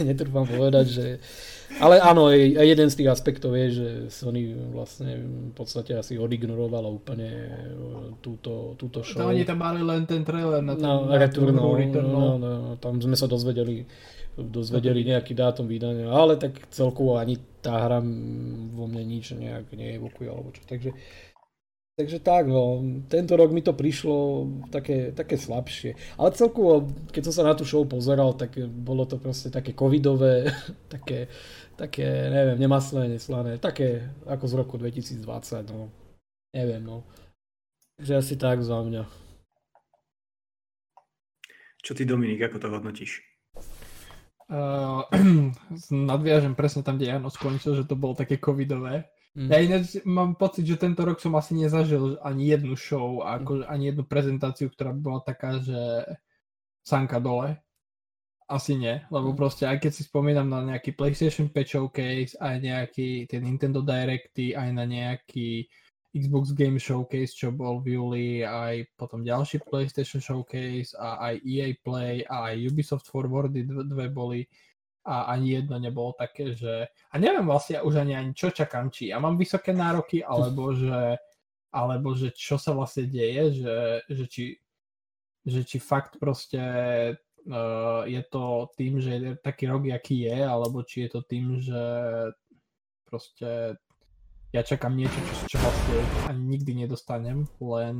[0.00, 1.06] netrúfam povedať, že...
[1.80, 7.30] Ale áno, jeden z tých aspektov je, že Sony vlastne v podstate asi odignorovala úplne
[7.32, 7.50] e,
[8.20, 9.22] túto, túto show.
[9.22, 12.70] To oni tam mali len ten trailer na ten no, Return, no, no, no, no,
[12.76, 13.86] tam sme sa dozvedeli
[14.36, 18.00] dozvedeli nejaký dátum vydania, ale tak celkovo ani tá hra
[18.72, 20.64] vo mne nič nejak neevokuje alebo čo.
[20.64, 20.90] Takže,
[22.00, 22.80] takže tak, no,
[23.12, 26.16] tento rok mi to prišlo také, také slabšie.
[26.16, 30.48] Ale celkovo, keď som sa na tú show pozeral, tak bolo to proste také covidové,
[30.94, 31.28] také,
[31.76, 35.24] také, neviem, nemaslé, neslané, také ako z roku 2020,
[35.72, 35.88] no.
[36.52, 37.04] Neviem, no.
[37.96, 39.04] Takže asi tak za mňa.
[41.82, 43.22] Čo ty, Dominik, ako to hodnotíš?
[44.52, 45.08] Uh,
[46.12, 49.08] nadviažem presne tam, kde Jano skončil, že to bolo také covidové.
[49.32, 49.48] Mm.
[49.48, 53.88] Ja ináč mám pocit, že tento rok som asi nezažil ani jednu show, ako, ani
[53.88, 56.04] jednu prezentáciu, ktorá by bola taká, že
[56.84, 57.56] sanka dole.
[58.52, 59.36] Asi nie, lebo mm.
[59.40, 64.52] proste aj keď si spomínam na nejaký PlayStation 5 showcase, aj nejaký tie Nintendo Directy,
[64.52, 65.64] aj na nejaký
[66.12, 71.72] Xbox Game Showcase, čo bol v júli, aj potom ďalší PlayStation Showcase a aj EA
[71.80, 74.44] Play a aj Ubisoft Forwardy dve boli
[75.08, 76.86] a ani jedno nebolo také, že...
[77.10, 81.16] A neviem vlastne už ani, ani čo čakám, či ja mám vysoké nároky, alebo že,
[81.72, 83.76] alebo že čo sa vlastne deje, že,
[84.12, 84.44] že, či,
[85.48, 86.60] že či fakt proste
[88.06, 91.82] je to tým, že je taký rok, aký je, alebo či je to tým, že
[93.06, 93.76] proste
[94.52, 95.96] ja čakám niečo, čo, čo vlastne
[96.28, 97.96] ani nikdy nedostanem, len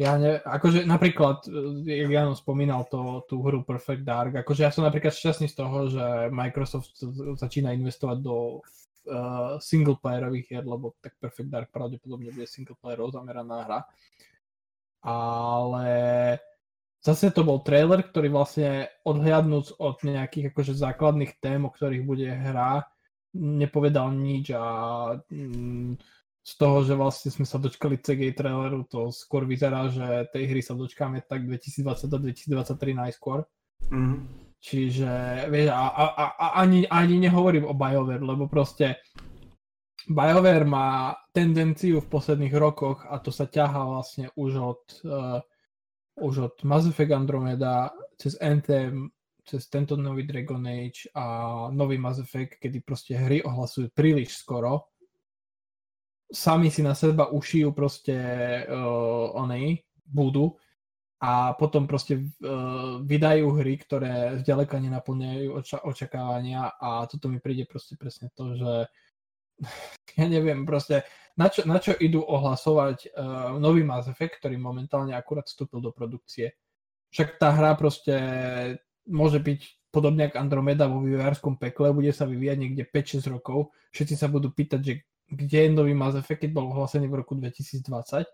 [0.00, 1.44] ja ne, akože napríklad,
[1.84, 5.92] jak Jano spomínal to, tú hru Perfect Dark, akože ja som napríklad šťastný z toho,
[5.92, 6.96] že Microsoft
[7.36, 13.80] začína investovať do uh, singleplayerových hier, lebo tak Perfect Dark pravdepodobne bude singleplayerov zameraná hra.
[15.04, 15.88] Ale
[17.00, 22.28] zase to bol trailer, ktorý vlastne odhľadnúc od nejakých akože základných tém, o ktorých bude
[22.28, 22.84] hra,
[23.36, 24.64] nepovedal nič a
[25.30, 25.96] mm,
[26.40, 30.60] z toho, že vlastne sme sa dočkali CG traileru, to skôr vyzerá, že tej hry
[30.64, 33.44] sa dočkáme tak 2020-2023 najskôr.
[33.92, 34.18] Mm-hmm.
[34.60, 35.12] Čiže,
[35.48, 39.00] vieš, a, a, a, a ani, ani nehovorím o BioWare, lebo proste
[40.04, 45.40] BioWare má tendenciu v posledných rokoch a to sa ťahá vlastne už od, uh,
[46.20, 49.10] už od Mass Effect Andromeda cez Anthem
[49.50, 51.24] cez tento nový Dragon Age a
[51.74, 54.94] nový Mass Effect, kedy proste hry ohlasujú príliš skoro.
[56.30, 58.14] Sami si na seba ušijú proste
[58.62, 60.54] uh, onej, budú
[61.18, 67.66] a potom proste uh, vydajú hry, ktoré zďaleka nenaplňajú oča- očakávania a toto mi príde
[67.66, 68.72] proste presne to, že
[70.22, 71.02] ja neviem proste,
[71.36, 75.94] na čo, na čo idú ohlasovať uh, nový Mass Effect, ktorý momentálne akurát vstúpil do
[75.94, 76.56] produkcie.
[77.10, 78.14] Však tá hra proste
[79.06, 83.74] môže byť podobne ako Andromeda vo vývojárskom pekle, bude sa vyvíjať niekde 5-6 rokov.
[83.90, 84.94] Všetci sa budú pýtať, že
[85.30, 88.26] kde je nový Mass Effect, keď bol ohlasený v roku 2020.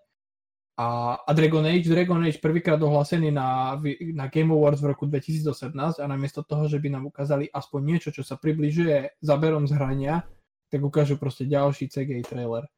[0.77, 3.81] A, a Dragon Age, Dragon Age prvýkrát ohlásený na,
[4.13, 8.09] na Game Awards v roku 2018 a namiesto toho, že by nám ukázali aspoň niečo,
[8.13, 10.29] čo sa približuje záberom z hrania,
[10.69, 12.69] tak ukážu proste ďalší CGI trailer.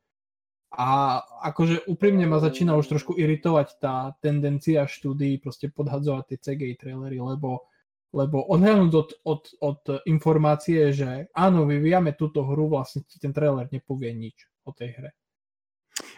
[0.68, 6.74] A akože úprimne ma začína už trošku iritovať tá tendencia štúdií proste podhadzovať tie CGI
[6.76, 7.64] trailery, lebo
[8.08, 13.68] lebo odhľadnúť od, od, od informácie, že áno, vyvíjame túto hru, vlastne ti ten trailer
[13.68, 15.10] nepovie nič o tej hre.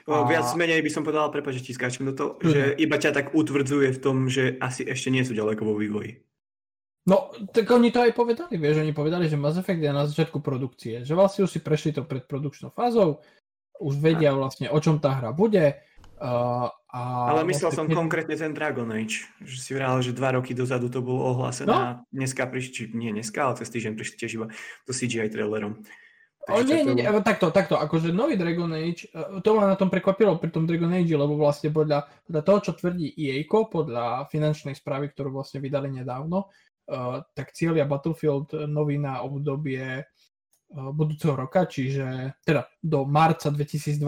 [0.07, 0.27] A...
[0.27, 2.47] Viac menej by som povedal, prepáč, že ti skáčem do toho, mm.
[2.47, 6.23] že iba ťa tak utvrdzuje v tom, že asi ešte nie sú ďaleko vo vývoji.
[7.09, 10.45] No, tak oni to aj povedali, vieš, oni povedali, že Mass Effect je na začiatku
[10.45, 13.25] produkcie, že vlastne už si prešli to predprodukčnou fázou,
[13.81, 15.81] už vedia vlastne, o čom tá hra bude,
[16.21, 20.37] Uh, a Ale myslel vlastne, som konkrétne ten Dragon Age, že si vral, že dva
[20.37, 21.81] roky dozadu to bolo ohlásené no?
[21.81, 24.47] a dneska prišli, nie dneska, ale cez týždeň prišli tiež iba
[24.85, 25.81] to CGI trailerom.
[26.45, 29.89] O, nie, nie, nie, takto, takto, akože nový Dragon Age, e, to ma na tom
[29.89, 34.77] prekvapilo pri tom Dragon Age, lebo vlastne podľa, podľa toho, čo tvrdí EA, podľa finančnej
[34.77, 40.05] správy, ktorú vlastne vydali nedávno, uh, tak cieľia Battlefield nový na obdobie
[40.71, 43.99] budúceho roka, čiže teda do marca 2022.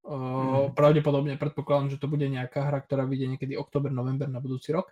[0.00, 0.72] Mm.
[0.72, 4.88] Pravdepodobne predpokladám, že to bude nejaká hra, ktorá vyjde niekedy október, november na budúci rok.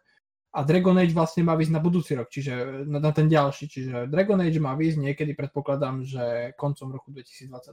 [0.49, 3.69] A Dragon Age vlastne má výsť na budúci rok, čiže na, na ten ďalší.
[3.69, 7.73] Čiže Dragon Age má výsť niekedy, predpokladám, že koncom roku 2022.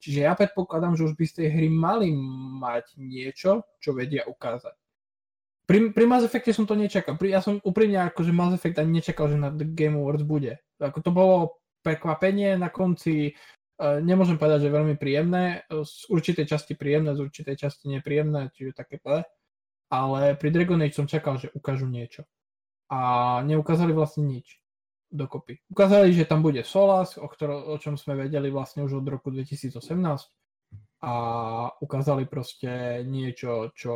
[0.00, 2.12] Čiže ja predpokladám, že už by z tej hry mali
[2.60, 4.72] mať niečo, čo vedia ukázať.
[5.68, 7.14] Pri, pri Mass Effecte som to nečakal.
[7.14, 10.60] Pri, ja som úprimne akože Mass Effect ani nečakal, že na The Game Awards bude.
[10.80, 13.34] Ako to bolo prekvapenie na konci.
[13.80, 15.64] Uh, nemôžem povedať, že veľmi príjemné.
[15.68, 19.24] Z určitej časti príjemné, z určitej časti nepríjemné, čiže také ple.
[19.90, 22.22] Ale pri Dragon Age som čakal, že ukážu niečo.
[22.90, 24.60] A neukázali vlastne nič
[25.10, 25.58] dokopy.
[25.66, 29.34] Ukázali, že tam bude Solas, o, ktoro, o čom sme vedeli vlastne už od roku
[29.34, 29.74] 2018
[31.02, 31.12] a
[31.82, 33.94] ukázali proste niečo, čo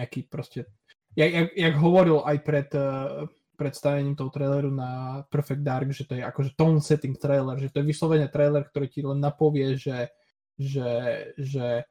[0.00, 0.64] nejaký proste,
[1.12, 6.18] jak, jak, jak hovoril aj pred uh, predstavením toho traileru na Perfect Dark, že to
[6.18, 10.10] je akože tone setting trailer, že to je vyslovene trailer, ktorý ti len napovie, že,
[10.58, 10.90] že,
[11.38, 11.86] že,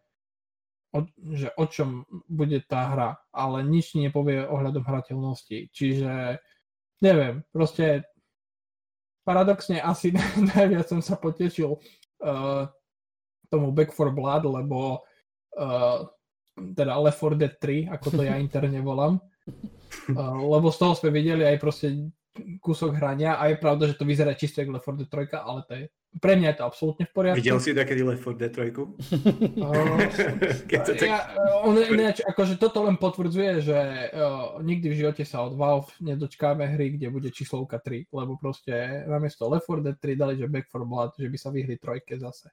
[0.91, 0.99] o,
[1.33, 5.71] že o čom bude tá hra, ale nič nepovie ohľadom hrateľnosti.
[5.71, 6.37] Čiže
[7.01, 8.07] neviem, proste
[9.23, 10.11] paradoxne asi
[10.55, 12.67] najviac som sa potešil uh,
[13.47, 15.03] tomu Back for Blood, lebo
[15.59, 15.99] uh,
[16.53, 19.17] teda Left 4 Dead 3, ako to ja interne volám.
[20.53, 22.11] Lebo z toho sme videli aj proste
[22.59, 25.59] kúsok hrania a je pravda, že to vyzerá čisto ako Left 4 Dead 3, ale
[25.69, 25.83] to je,
[26.17, 27.37] pre mňa je to absolútne v poriadku.
[27.37, 28.73] Videl si takedy Left 4 Dead 3?
[28.73, 30.01] Uh,
[30.97, 30.97] tak...
[30.97, 31.19] ja,
[31.61, 33.79] on, neč, akože toto len potvrdzuje, že
[34.17, 39.05] uh, nikdy v živote sa od Valve nedočkáme hry, kde bude číslovka 3, lebo proste
[39.05, 42.17] namiesto Left 4 Dead 3 dali, že Back 4 Blood, že by sa vyhli trojke
[42.17, 42.49] zase.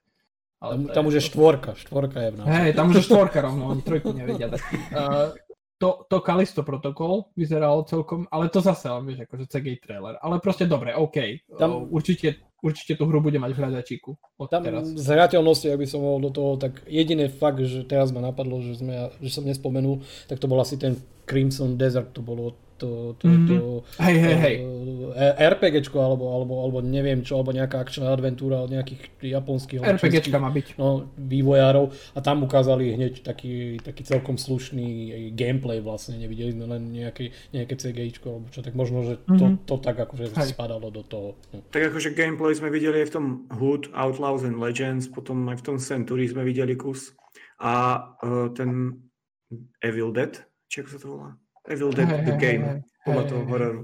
[0.61, 2.45] Ale tam, tam už je štvorka, štvorka je v nás.
[2.45, 4.61] Hej, tam už je štvorka rovno, oni trojku nevedia dať.
[4.93, 5.33] Uh,
[5.81, 10.21] to, to Kalisto protokol vyzeralo celkom, ale to zase, vieš, akože CGI trailer.
[10.21, 11.41] Ale proste dobre, OK.
[11.57, 14.13] Tam, určite, určite tú hru bude mať v hľadačíku.
[14.45, 14.85] Tam teraz.
[14.93, 18.61] z hrateľnosti, ak by som mohol do toho, tak jediný fakt, že teraz ma napadlo,
[18.61, 23.13] že, sme, že som nespomenul, tak to bol asi ten Crimson Desert, to bolo to,
[23.21, 23.47] to, mm-hmm.
[23.47, 23.57] to
[24.01, 24.55] hej, hej, hej.
[25.37, 30.49] RPGčko alebo, alebo, alebo neviem čo, alebo nejaká akčná adventúra od nejakých japonských RPGčka má
[30.49, 30.81] byť.
[30.81, 36.89] No, vývojárov a tam ukázali hneď taký, taký celkom slušný gameplay vlastne, nevideli sme len
[36.89, 39.69] nejaké, nejaké CGIčko alebo čo, tak možno, že to, mm-hmm.
[39.69, 40.49] to tak akože hej.
[40.57, 41.37] spadalo do toho.
[41.53, 41.61] No.
[41.69, 45.65] Tak akože gameplay sme videli aj v tom Hood, Outlaws and Legends, potom aj v
[45.69, 47.13] tom Century sme videli kus
[47.61, 48.97] a uh, ten
[49.83, 50.33] Evil Dead,
[50.71, 51.29] či ako sa to volá?
[51.69, 53.81] Evil Dead hey, The hey, Game, hey, podľa hey, toho hororu.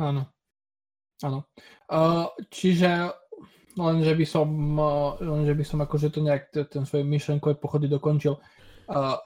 [0.00, 0.22] Áno.
[1.18, 1.38] Áno.
[1.90, 3.10] Uh, čiže
[3.74, 7.58] len, že by som, uh, len, že by som akože to nejak ten svoj myšlenkové
[7.58, 8.38] pochody dokončil.
[8.86, 9.18] Uh,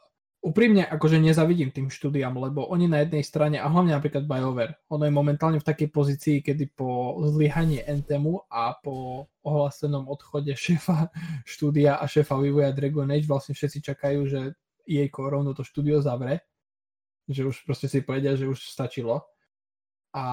[0.42, 5.06] úprimne akože nezavidím tým štúdiam, lebo oni na jednej strane, a hlavne napríklad BioWare, ono
[5.06, 11.14] je momentálne v takej pozícii, kedy po zlyhaní Anthemu a po ohlasenom odchode šéfa
[11.46, 14.40] štúdia a šéfa vývoja Dragon Age vlastne všetci čakajú, že
[14.82, 16.42] jej rovno to štúdio zavre
[17.28, 19.22] že už proste si povedia, že už stačilo.
[20.12, 20.24] A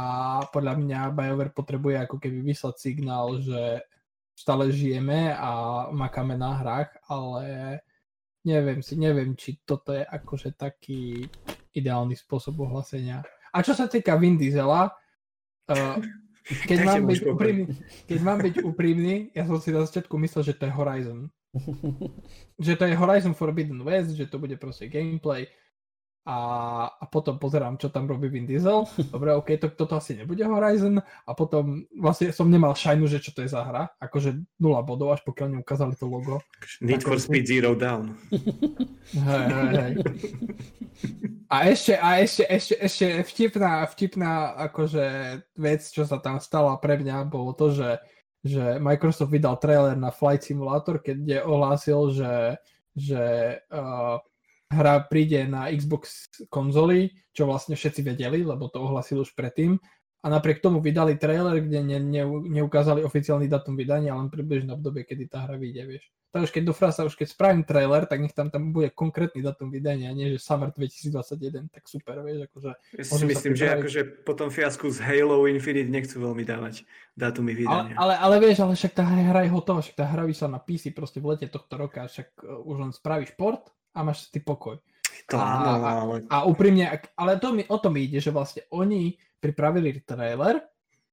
[0.52, 3.80] podľa mňa BioWare potrebuje ako keby vyslať signál, že
[4.36, 7.80] stále žijeme a makáme na hrách, ale
[8.43, 11.28] neviem si, neviem, či toto je akože taký
[11.75, 13.23] ideálny spôsob ohlasenia.
[13.52, 15.97] A čo sa týka Vin Diesela, uh,
[16.69, 17.65] keď, mám byť úprimný,
[18.08, 21.19] keď mám byť úprimný, ja som si na začiatku myslel, že to je Horizon.
[22.65, 25.49] že to je Horizon Forbidden West, že to bude proste gameplay
[26.29, 26.37] a,
[26.93, 28.85] a potom pozerám, čo tam robí Vin Diesel.
[29.09, 31.01] Dobre, OK, to, toto asi nebude Horizon.
[31.01, 33.89] A potom vlastne som nemal šajnu, že čo to je za hra.
[33.97, 36.37] Akože 0 bodov, až pokiaľ neukázali to logo.
[36.85, 38.13] Need for Speed Zero Down.
[39.09, 39.93] Hej, hej, hej.
[41.49, 45.05] A ešte, a ešte, ešte, ešte vtipná, vtipná akože
[45.57, 47.97] vec, čo sa tam stala pre mňa, bolo to, že,
[48.45, 52.33] že Microsoft vydal trailer na Flight Simulator, keď ohlásil, že,
[52.93, 53.23] že
[53.73, 54.21] uh,
[54.69, 59.82] hra príde na Xbox konzoly, čo vlastne všetci vedeli, lebo to ohlasili už predtým.
[60.19, 64.84] A napriek tomu vydali trailer, kde ne, ne, neukázali oficiálny datum vydania, len približne v
[64.84, 66.05] dobe, kedy tá hra vyjde, vieš.
[66.29, 69.73] Takže keď do frasa, už keď spravím trailer, tak nech tam, tam bude konkrétny datum
[69.73, 72.69] vydania, nie že Summer 2021, tak super, vieš, akože...
[72.99, 76.86] Ja si myslím, že akože po tom fiasku z Halo Infinite nechcú veľmi dávať
[77.17, 77.97] dátumy vydania.
[77.97, 80.60] Ale, ale, ale vieš, ale však tá hra je hotová, však tá hra vyšla na
[80.62, 84.39] PC proste v lete tohto roka, však uh, už len spravíš port a máš ty
[84.39, 84.79] pokoj.
[85.27, 86.15] To a, áno, ale...
[86.31, 86.88] a úprimne,
[87.19, 90.63] ale to mi, o tom ide, že vlastne oni pripravili trailer,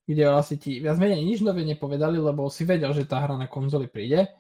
[0.06, 3.50] kde vlastne ti viac menej nič nové nepovedali, lebo si vedel, že tá hra na
[3.50, 4.30] konzoli príde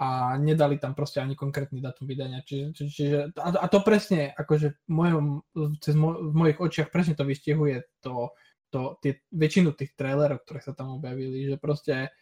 [0.00, 2.44] a nedali tam proste ani konkrétny datum vydania.
[2.44, 5.24] Čiže, či, čiže a, a to presne, akože v, mojom,
[5.80, 8.32] cez mo, v mojich očiach presne to vystihuje to,
[8.72, 12.12] to, tie, väčšinu tých trailerov, ktoré sa tam objavili, že proste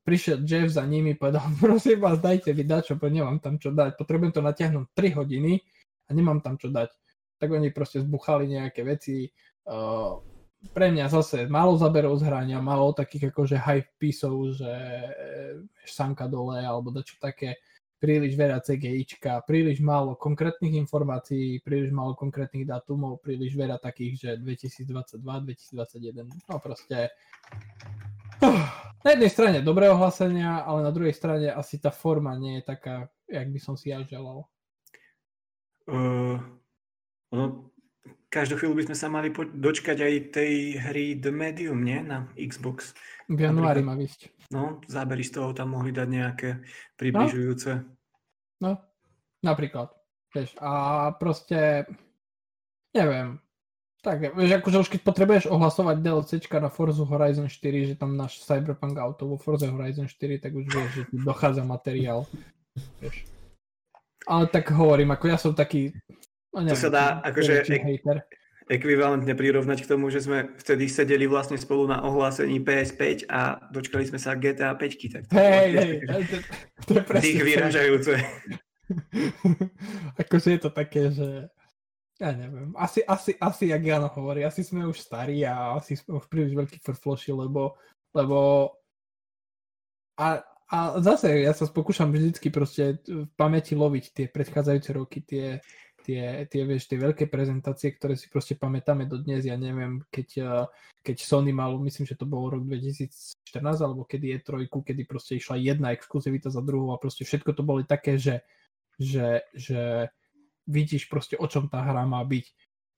[0.00, 4.32] prišiel Jeff za nimi, povedal, prosím vás, dajte vy dačo, nemám tam čo dať, potrebujem
[4.32, 5.60] to natiahnuť 3 hodiny
[6.08, 6.90] a nemám tam čo dať.
[7.36, 9.26] Tak oni proste zbuchali nejaké veci,
[9.66, 10.14] uh,
[10.70, 14.70] pre mňa zase málo zaberov z hrania, málo takých akože hype písov, že
[15.82, 17.58] sanka dole alebo dačo také,
[18.02, 24.30] príliš veľa CGIčka, príliš málo konkrétnych informácií, príliš málo konkrétnych dátumov, príliš veľa takých, že
[24.42, 27.14] 2022, 2021, no proste
[29.06, 33.06] na jednej strane dobré ohlásenia, ale na druhej strane asi tá forma nie je taká,
[33.30, 34.50] jak by som si ja želal.
[35.86, 36.42] Uh,
[37.30, 37.70] no,
[38.34, 40.52] každú chvíľu by sme sa mali dočkať aj tej
[40.90, 42.02] hry The Medium, nie?
[42.02, 42.98] Na Xbox.
[43.30, 44.41] V januári má vysť.
[44.52, 46.48] No, zábery z toho tam mohli dať nejaké
[47.00, 47.82] približujúce.
[48.60, 48.72] No, no
[49.40, 49.90] napríklad.
[50.32, 51.84] Vieš, a proste,
[52.92, 53.40] neviem,
[54.02, 58.42] tak, vieš, akože už keď potrebuješ ohlasovať DLCčka na Forza Horizon 4, že tam náš
[58.42, 62.26] Cyberpunk auto vo Forza Horizon 4, tak už vieš, že ti dochádza materiál.
[62.98, 63.24] Vieš.
[64.26, 65.94] Ale tak hovorím, ako ja som taký...
[66.52, 71.26] No neviem, to sa dá akože ek- ekvivalentne prirovnať k tomu, že sme vtedy sedeli
[71.26, 75.14] vlastne spolu na ohlásení PS5 a dočkali sme sa GTA 5.
[75.18, 75.70] Tak to, hej,
[76.06, 76.36] hej, to,
[76.86, 77.42] to je presne...
[77.42, 78.14] vyražajúce.
[80.22, 81.48] akože je to také, že
[82.22, 82.70] ja neviem.
[82.78, 86.54] Asi, asi, asi, jak Jano hovorí, asi sme už starí a asi sme už príliš
[86.54, 87.74] veľký frfloši, lebo,
[88.14, 88.70] lebo
[90.14, 90.38] a,
[90.70, 95.58] a zase ja sa pokúšam vždycky proste v pamäti loviť tie predchádzajúce roky, tie,
[96.02, 99.46] tie, tie, vieš, tie veľké prezentácie, ktoré si proste pamätáme do dnes.
[99.46, 100.58] Ja neviem, keď,
[101.00, 105.38] keď Sony mal, myslím, že to bolo rok 2014, alebo kedy je trojku, kedy proste
[105.38, 108.42] išla jedna exkluzivita za druhou a proste všetko to boli také, že,
[108.98, 110.10] že, že
[110.66, 112.46] vidíš proste o čom tá hra má byť.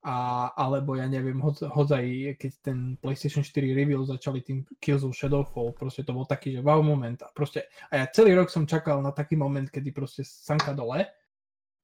[0.04, 5.72] A, alebo ja neviem, hodzaj, keď ten PlayStation 4 reveal začali tým Kills of Shadowfall,
[5.72, 7.16] proste to bol taký, že wow moment.
[7.24, 11.08] A, proste, a ja celý rok som čakal na taký moment, kedy proste sanka dole,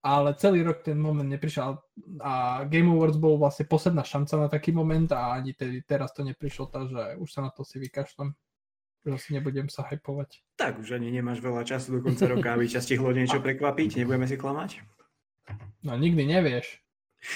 [0.01, 1.77] ale celý rok ten moment neprišiel
[2.25, 6.25] a Game Awards bol vlastne posledná šanca na taký moment a ani tedy, teraz to
[6.25, 8.33] neprišlo, takže už sa na to si vykašľam.
[9.01, 10.45] Už asi nebudem sa hypovať.
[10.61, 14.29] Tak už ani nemáš veľa času do konca roka, aby ťa stihlo niečo prekvapiť, nebudeme
[14.29, 14.81] si klamať.
[15.85, 16.81] No nikdy nevieš.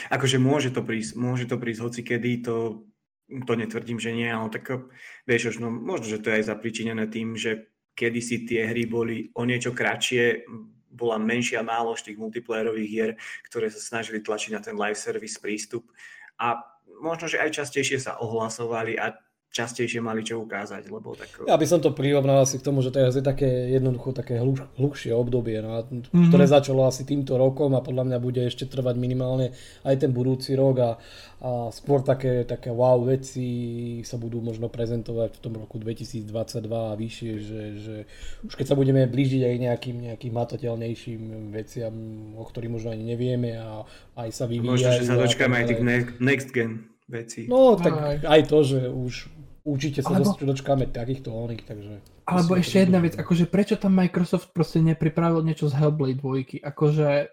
[0.09, 2.89] Akože môže to prísť, môže to prísť hoci kedy, to,
[3.29, 4.89] to netvrdím, že nie, ale tak
[5.29, 9.45] vieš, no, možno, že to je aj zapričinené tým, že kedysi tie hry boli o
[9.45, 10.49] niečo kratšie,
[10.95, 13.11] bola menšia nálož tých multiplayerových hier,
[13.51, 15.91] ktoré sa snažili tlačiť na ten live service prístup.
[16.39, 16.63] A
[17.03, 19.19] možno, že aj častejšie sa ohlasovali a
[19.55, 21.31] častejšie mali čo ukázať, lebo tak...
[21.47, 25.15] Ja by som to prirovnal asi k tomu, že teraz je také jednoducho také hluchšie
[25.15, 26.27] obdobie, no, mm-hmm.
[26.27, 29.55] ktoré začalo asi týmto rokom a podľa mňa bude ešte trvať minimálne
[29.87, 30.91] aj ten budúci rok a,
[31.39, 36.27] a skôr také, také wow veci sa budú možno prezentovať v tom roku 2022
[36.75, 37.97] a vyššie, že, že
[38.43, 41.95] už keď sa budeme blížiť aj nejakým, nejakým matateľnejším veciam,
[42.35, 43.87] o ktorých možno ani nevieme a
[44.19, 44.83] aj sa vyvíjajú.
[44.83, 45.83] Možno, že sa dočkáme aj tých
[46.19, 47.47] next gen veci.
[47.47, 50.37] No, tak aj, aj to, že už Určite sa Alebo...
[50.37, 51.93] dočkáme takýchto oných, takže...
[52.29, 56.61] Alebo ešte jedna vec, akože prečo tam Microsoft proste nepripravil niečo z Hellblade 2?
[56.61, 57.33] Akože...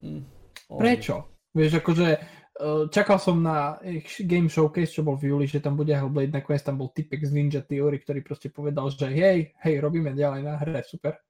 [0.00, 0.24] Mm.
[0.64, 1.28] Prečo?
[1.52, 3.76] Vieš, akože eh, čakal som na
[4.24, 7.36] Game Showcase, čo bol v júli, že tam bude Hellblade, nakoniec tam bol typek z
[7.36, 11.20] Ninja Theory, ktorý proste povedal, že hej, hej, robíme ďalej na hre, super.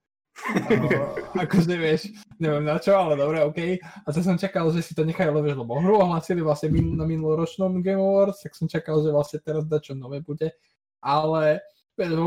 [1.35, 3.61] Akože vieš, neviem na čo, ale dobre, OK.
[3.83, 7.83] A to som čakal, že si to nechajú, lebo, lebo hru ohlasili vlastne na minuloročnom
[7.83, 10.55] Game Awards, tak som čakal, že vlastne teraz čo nové bude.
[11.03, 11.63] Ale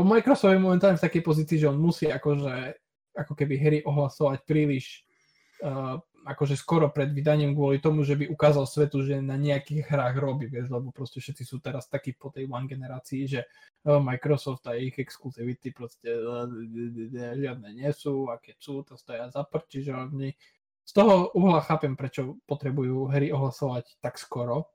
[0.04, 2.76] Microsoft je momentálne v takej pozícii, že on musí akože
[3.16, 5.04] ako keby hry ohlasovať príliš
[5.64, 10.16] uh, akože skoro pred vydaním kvôli tomu, že by ukázal svetu, že na nejakých hrách
[10.18, 13.40] robí, vieš, lebo proste všetci sú teraz takí po tej One generácii, že
[13.86, 16.08] oh, Microsoft a ich exkluzivity proste
[17.36, 20.30] žiadne nie sú a keď sú, to stoja za prd, čiže oni
[20.82, 24.70] z toho uhla chápem, prečo potrebujú hry ohlasovať tak skoro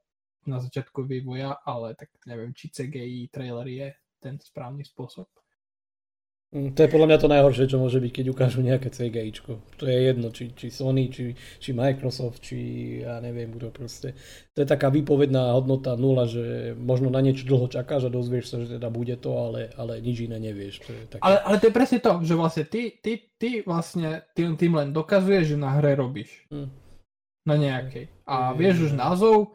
[0.48, 3.88] na začiatku vývoja, ale tak neviem, či CGI trailer je
[4.24, 5.28] ten správny spôsob.
[6.48, 9.60] Mm, to je podľa mňa to najhoršie, čo môže byť, keď ukážu nejaké CGIčko.
[9.68, 12.58] To je jedno, či, či Sony, či, či Microsoft, či
[13.04, 14.16] ja neviem kto proste.
[14.56, 18.64] To je taká výpovedná hodnota nula, že možno na niečo dlho čakáš a dozvieš sa,
[18.64, 20.88] že teda bude to, ale, ale nič iné nevieš.
[20.88, 21.22] To je také...
[21.28, 24.96] ale, ale to je presne to, že vlastne ty, ty, ty vlastne tým, tým len
[24.96, 26.48] dokazuješ, že na hre robíš.
[26.48, 26.72] Hmm.
[27.44, 28.08] Na nejakej.
[28.24, 29.52] A vieš už názov,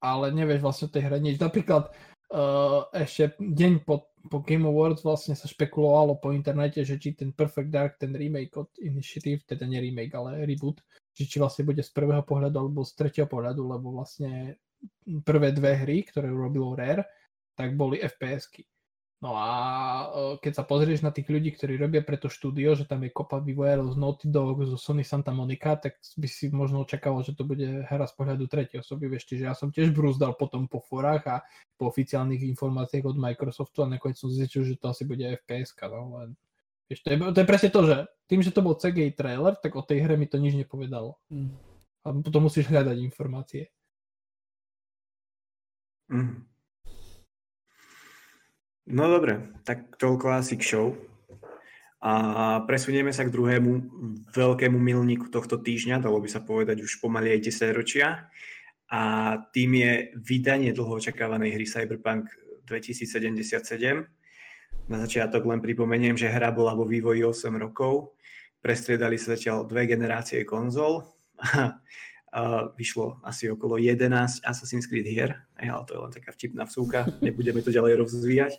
[0.00, 1.36] ale nevieš vlastne o tej hre nič.
[1.36, 1.92] Napríklad
[2.32, 7.34] uh, ešte deň po po Game Awards vlastne sa špekulovalo po internete, že či ten
[7.34, 11.82] Perfect Dark, ten remake od Initiative, teda nie remake, ale reboot, že či vlastne bude
[11.82, 14.56] z prvého pohľadu alebo z tretieho pohľadu, lebo vlastne
[15.26, 17.06] prvé dve hry, ktoré urobilo Rare,
[17.54, 18.66] tak boli FPS-ky.
[19.22, 19.48] No a
[20.42, 23.38] keď sa pozrieš na tých ľudí, ktorí robia pre to štúdio, že tam je kopa
[23.38, 27.46] vývojárov z Naughty Dog, zo Sony Santa Monica, tak by si možno očakával, že to
[27.46, 29.06] bude hra z pohľadu tretej osoby.
[29.06, 31.36] Vieš, čiže ja som tiež brúzdal potom po forách a
[31.78, 35.70] po oficiálnych informáciách od Microsoftu a nakoniec som zistil, že to asi bude FPS.
[35.86, 36.34] No, len,
[36.90, 37.96] vieš, to, je, to je presne to, že
[38.26, 41.14] tým, že to bol CGI trailer, tak o tej hre mi to nič nepovedalo.
[41.30, 41.54] Mm.
[42.02, 43.70] A potom musíš hľadať informácie.
[46.10, 46.51] Mm.
[48.90, 50.86] No dobre, tak toľko asi k show.
[52.02, 53.70] A presunieme sa k druhému
[54.34, 58.26] veľkému milníku tohto týždňa, dalo by sa povedať už pomaly aj 10 ročia.
[58.90, 59.00] A
[59.54, 62.26] tým je vydanie dlho očakávanej hry Cyberpunk
[62.66, 64.02] 2077.
[64.90, 68.18] Na začiatok len pripomeniem, že hra bola vo vývoji 8 rokov.
[68.58, 71.06] Prestriedali sa zatiaľ dve generácie konzol.
[72.76, 77.60] vyšlo asi okolo 11 Assassin's Creed hier, ale to je len taká vtipná vsúka, nebudeme
[77.60, 78.52] to ďalej rozvíjať.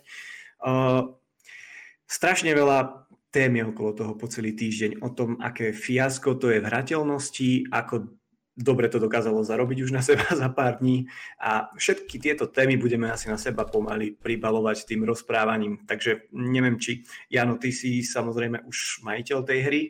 [2.06, 6.68] strašne veľa témy okolo toho po celý týždeň, o tom, aké fiasko to je v
[6.70, 8.14] hrateľnosti, ako
[8.54, 11.10] dobre to dokázalo zarobiť už na seba za pár dní
[11.42, 15.82] a všetky tieto témy budeme asi na seba pomaly pribalovať tým rozprávaním.
[15.82, 19.82] Takže neviem, či Jano, ty si samozrejme už majiteľ tej hry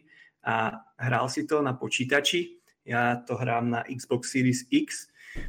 [0.48, 2.63] a hral si to na počítači.
[2.84, 5.08] Ja to hrám na Xbox Series X,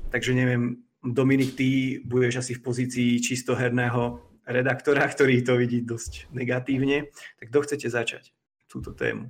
[0.09, 7.13] takže neviem, Dominik, ty budeš asi v pozícii čistoherného redaktora, ktorý to vidí dosť negatívne.
[7.37, 8.23] Tak kto chcete začať
[8.65, 9.29] túto tému?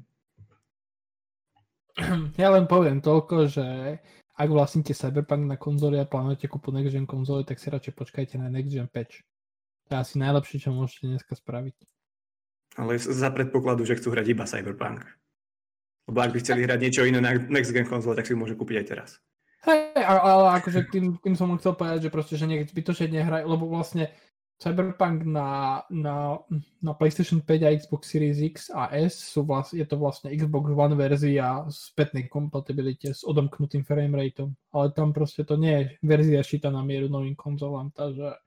[2.35, 3.67] Ja len poviem toľko, že
[4.35, 8.35] ak vlastníte Cyberpunk na konzoli a plánujete kúpu Next Gen konzoli, tak si radšej počkajte
[8.35, 9.23] na Next Gen patch.
[9.87, 11.75] To je asi najlepšie, čo môžete dneska spraviť.
[12.75, 15.07] Ale za predpokladu, že chcú hrať iba Cyberpunk.
[16.05, 18.53] Lebo ak by chceli hrať niečo iné na next gen konzole, tak si ho môže
[18.53, 19.09] kúpiť aj teraz.
[19.65, 23.65] Hej, ale akože tým, tým som chcel povedať, že proste, že nech zbytočne nehrajú, lebo
[23.65, 24.13] vlastne
[24.55, 26.39] Cyberpunk na, na,
[26.79, 30.71] na PlayStation 5 a Xbox Series X a S sú vlastne, je to vlastne Xbox
[30.71, 36.39] One verzia s spätnej kompatibilite s odomknutým framerateom, ale tam proste to nie je verzia
[36.39, 38.39] šita na mieru novým konzolám, takže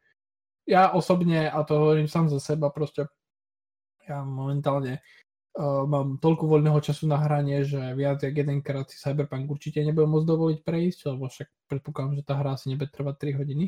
[0.64, 3.04] ja osobne, a to hovorím sám za seba, proste
[4.08, 5.04] ja momentálne
[5.56, 10.12] uh, mám toľko voľného času na hranie, že viac jak jedenkrát si Cyberpunk určite nebudem
[10.12, 13.66] môcť dovoliť prejsť, lebo však predpokladám, že tá hra asi nebude trvať 3 hodiny.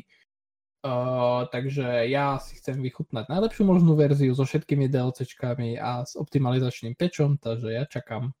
[0.81, 6.97] Uh, takže ja si chcem vychutnať najlepšiu možnú verziu so všetkými DLCčkami a s optimalizačným
[6.97, 8.33] pečom, takže ja čakám.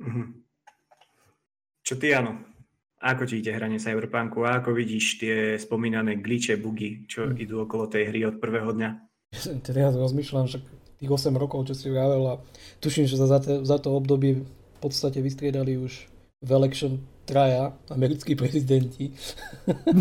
[0.00, 0.26] Mm-hmm.
[1.84, 2.40] Čo ty, Jano?
[2.98, 7.38] Ako ti ide hranie Cyberpunku a ako vidíš tie spomínané glitche, bugy, čo mm.
[7.38, 9.07] idú okolo tej hry od prvého dňa?
[9.66, 10.64] Teraz rozmýšľam, že
[10.98, 12.34] tých 8 rokov, čo si vravel a
[12.82, 16.10] tuším, že za, to, za to obdobie v podstate vystriedali už
[16.42, 19.14] v election traja americkí prezidenti.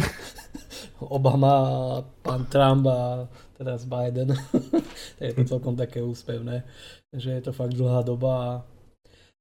[1.01, 4.33] Obama pán Trump a teraz Biden.
[5.21, 6.65] je to celkom také úspevné,
[7.13, 8.51] že je to fakt dlhá doba a,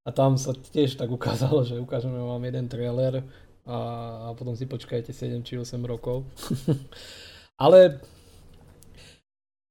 [0.05, 3.25] a tam sa tiež tak ukázalo, že ukážeme vám jeden trailer
[3.65, 3.79] a,
[4.29, 6.25] a potom si počkajte 7 či 8 rokov.
[7.65, 8.01] Ale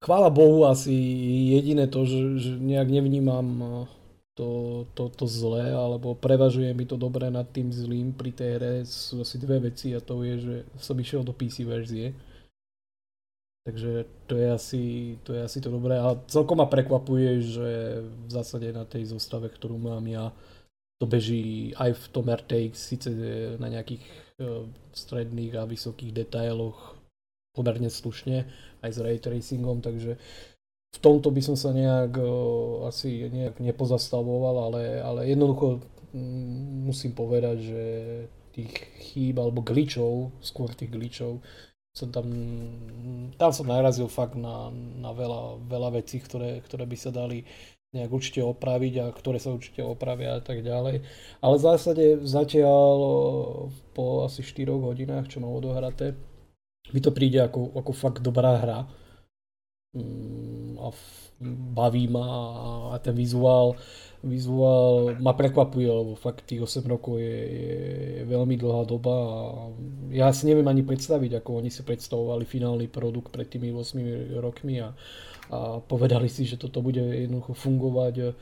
[0.06, 0.94] chvála Bohu asi
[1.58, 3.68] jediné to, že, že nejak nevnímam eh,
[4.38, 4.50] to,
[4.94, 9.26] to, to zlé, alebo prevažuje mi to dobré nad tým zlým pri tej hre sú
[9.26, 12.14] asi dve veci a to je, že som išiel do PC verzie.
[13.66, 14.84] Takže to je asi
[15.26, 17.70] to, je asi to dobré a celkom ma prekvapuje, že
[18.06, 20.30] v zásade na tej zostave, ktorú mám ja,
[21.02, 23.10] to beží aj v tom RTX, síce
[23.58, 24.06] na nejakých
[24.38, 26.95] eh, stredných a vysokých detailoch
[27.56, 28.46] pomerne slušne,
[28.84, 30.20] aj s ray tracingom, takže
[30.96, 32.16] v tomto by som sa nejak
[32.88, 35.84] asi nejak nepozastavoval, ale, ale jednoducho
[36.16, 37.84] mm, musím povedať, že
[38.56, 38.72] tých
[39.12, 41.44] chýb alebo glitchov, skôr tých glitchov,
[41.96, 42.28] som tam,
[43.40, 44.68] tam som narazil fakt na,
[45.00, 47.48] na veľa, veľa vecí, ktoré, ktoré by sa dali
[47.96, 51.00] nejak určite opraviť a ktoré sa určite opravia a tak ďalej.
[51.40, 52.96] Ale v zásade zatiaľ
[53.96, 56.20] po asi 4 hodinách, čo mám odohraté,
[56.96, 58.80] mi to príde ako, ako fakt dobrá hra.
[59.92, 60.88] Mm, a
[61.76, 62.28] baví ma
[62.96, 63.76] a ten vizuál,
[64.24, 69.32] vizuál ma prekvapuje, lebo fakt tých 8 rokov je, je veľmi dlhá doba a
[70.16, 74.80] ja si neviem ani predstaviť, ako oni si predstavovali finálny produkt pred tými 8 rokmi
[74.80, 74.96] a,
[75.52, 78.36] a povedali si, že toto bude jednoducho fungovať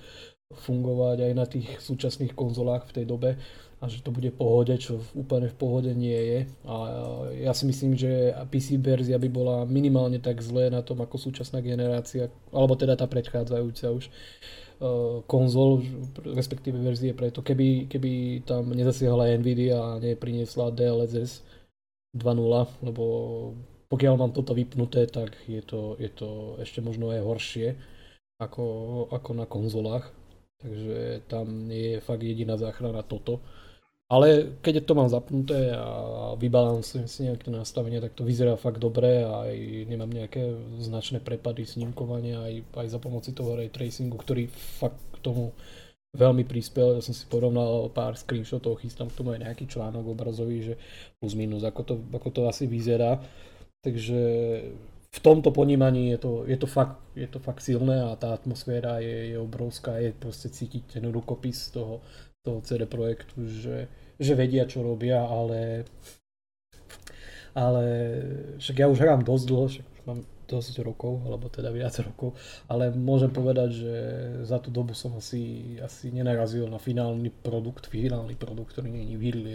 [0.54, 3.41] fungovať aj na tých súčasných konzolách v tej dobe
[3.84, 6.40] a že to bude pohode, čo úplne v pohode nie je.
[6.64, 6.76] A
[7.36, 11.60] ja si myslím, že PC verzia by bola minimálne tak zlé na tom ako súčasná
[11.60, 14.12] generácia, alebo teda tá predchádzajúca už e,
[15.28, 15.84] konzol,
[16.24, 21.44] respektíve verzie preto, keby, keby tam nezasiahla Nvidia a nepriniesla DLSS
[22.16, 23.04] 2.0, lebo
[23.92, 27.68] pokiaľ mám toto vypnuté, tak je to, je to ešte možno aj horšie
[28.40, 28.66] ako,
[29.12, 30.08] ako na konzolách.
[30.64, 33.44] Takže tam je fakt jediná záchrana toto.
[34.14, 35.89] Ale keď to mám zapnuté a
[36.38, 39.57] vybalansujem si nejaké nastavenie, tak to vyzerá fakt dobre a aj
[39.89, 40.53] nemám nejaké
[40.86, 45.57] značné prepady snímkovania aj, aj za pomoci toho ray tracingu, ktorý fakt k tomu
[46.14, 46.93] veľmi prispel.
[46.93, 50.74] Ja som si porovnal pár screenshotov, chystám k tomu aj nejaký článok obrazový, že
[51.18, 53.18] plus minus, ako to, ako to asi vyzerá.
[53.82, 54.22] Takže
[55.09, 59.01] v tomto ponímaní je to, je to, fakt, je to fakt silné a tá atmosféra
[59.01, 62.05] je, je obrovská, je proste cítiť ten rukopis toho,
[62.45, 63.89] toho CD projektu, že,
[64.20, 65.86] že vedia, čo robia, ale
[67.53, 67.86] ale
[68.57, 72.34] však ja už hrám dosť dlho, však už mám dosť rokov, alebo teda viac rokov,
[72.66, 73.93] ale môžem povedať, že
[74.43, 79.24] za tú dobu som asi, asi nenarazil na finálny produkt, finálny produkt, ktorý je v
[79.30, 79.53] Early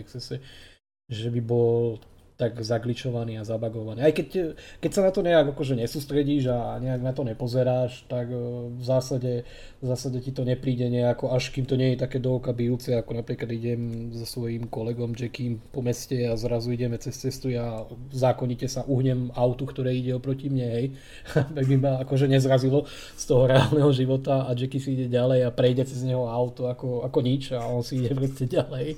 [1.08, 1.98] že by bol
[2.38, 4.06] tak zagličovaný a zabagovaný.
[4.06, 8.30] Aj keď, keď sa na to nejak akože nesústredíš a nejak na to nepozeráš, tak
[8.30, 8.38] e,
[8.78, 9.42] v zásade,
[9.82, 12.94] v zásade ti to nepríde nejako, až kým to nie je také do oka bijúce,
[12.94, 17.90] ako napríklad idem so svojím kolegom Jackým po meste a zrazu ideme cez cestu a
[18.14, 20.86] zákonite sa uhnem autu, ktoré ide oproti mne, hej.
[21.58, 22.86] tak by ma akože nezrazilo
[23.18, 27.02] z toho reálneho života a Jacky si ide ďalej a prejde cez neho auto ako,
[27.02, 28.94] ako nič a on si ide proste ďalej.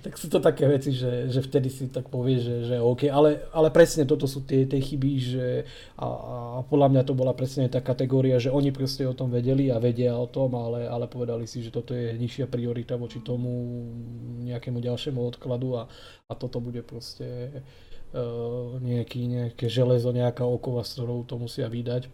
[0.00, 3.50] tak sú to také veci, že, že vtedy si tak povieš, že že, OK, ale,
[3.50, 5.46] ale presne toto sú tie, tie chyby, že
[5.98, 9.74] a, a podľa mňa to bola presne tá kategória, že oni proste o tom vedeli
[9.74, 13.50] a vedia o tom, ale, ale povedali si, že toto je nižšia priorita voči tomu
[14.46, 15.82] nejakému ďalšiemu odkladu a,
[16.30, 17.50] a toto bude proste
[18.14, 22.06] uh, nejaký, nejaké železo, nejaká okova, s ktorou to musia vydať.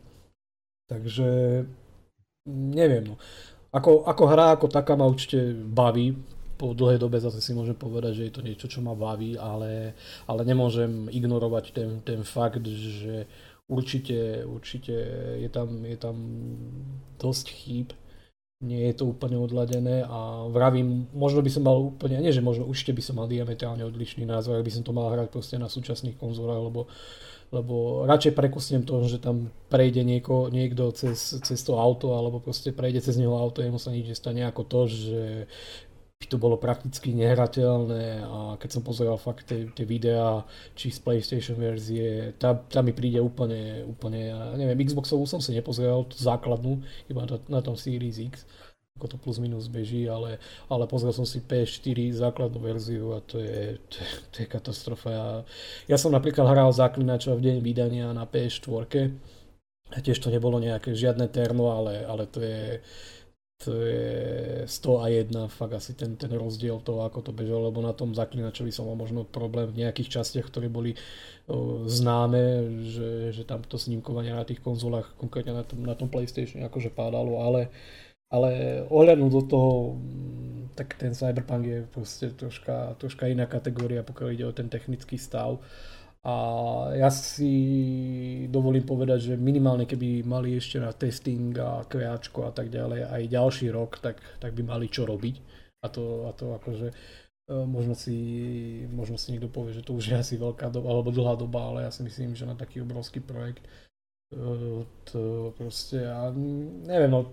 [0.88, 1.28] Takže
[2.50, 3.16] neviem, no.
[3.70, 6.18] Ako, ako hra ako taká ma určite baví,
[6.60, 9.96] po dlhej dobe zase si môžem povedať, že je to niečo, čo ma baví, ale,
[10.28, 13.24] ale nemôžem ignorovať ten, ten fakt, že
[13.64, 14.92] určite, určite
[15.40, 16.16] je tam, je tam
[17.16, 17.88] dosť chýb,
[18.60, 22.68] nie je to úplne odladené a vravím, možno by som mal úplne, nie že možno
[22.68, 25.72] určite by som mal diametrálne odlišný názor, ak by som to mal hrať proste na
[25.72, 26.84] súčasných konzolách, lebo,
[27.56, 32.76] lebo radšej prekusnem to, že tam prejde nieko, niekto cez, cez to auto, alebo proste
[32.76, 35.20] prejde cez neho auto, jemu sa nič nestane ako to, že
[36.28, 40.44] to bolo prakticky nehrateľné a keď som pozeral fakt tie, tie videá,
[40.76, 44.28] či z PlayStation verzie, tá, tá mi príde úplne, úplne,
[44.60, 48.44] neviem, Xboxovú som si nepozeral, tú základnú, iba na, na tom Series X,
[49.00, 50.36] ako to plus minus beží, ale,
[50.68, 55.08] ale pozrel som si PS4 základnú verziu a to je, to, to je katastrofa.
[55.08, 55.26] Ja,
[55.88, 59.08] ja som napríklad hral Zaklinača v deň vydania na PS4
[59.90, 62.78] a tiež to nebolo nejaké žiadne terno, ale, ale to je,
[63.60, 67.84] to je 100 a 1 fakt asi ten, ten rozdiel toho, ako to bežalo, lebo
[67.84, 70.96] na tom zaklinačovi som mal možno problém v nejakých častiach, ktoré boli
[71.44, 72.40] o, známe,
[72.88, 76.88] že, že tam to snímkovanie na tých konzolách, konkrétne na tom, na tom PlayStation akože
[76.88, 77.68] pádalo, ale,
[78.32, 84.28] ale ohľadnúť do toho, mm, tak ten Cyberpunk je proste troška, troška iná kategória, pokiaľ
[84.32, 85.60] ide o ten technický stav.
[86.20, 86.34] A
[87.00, 87.48] ja si
[88.52, 93.22] dovolím povedať, že minimálne keby mali ešte na testing a kreačko a tak ďalej aj
[93.32, 95.36] ďalší rok, tak, tak by mali čo robiť.
[95.80, 96.94] A to, a to akože e,
[97.64, 98.16] možno si,
[98.92, 101.88] možno si niekto povie, že to už je asi veľká doba alebo dlhá doba, ale
[101.88, 103.64] ja si myslím, že na taký obrovský projekt
[104.28, 106.28] e, to proste, a
[106.84, 107.32] neviem, no,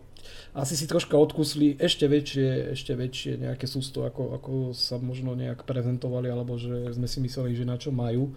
[0.55, 5.67] asi si troška odkusli ešte väčšie, ešte väčšie nejaké sústo, ako, ako sa možno nejak
[5.67, 8.31] prezentovali, alebo že sme si mysleli, že na čo majú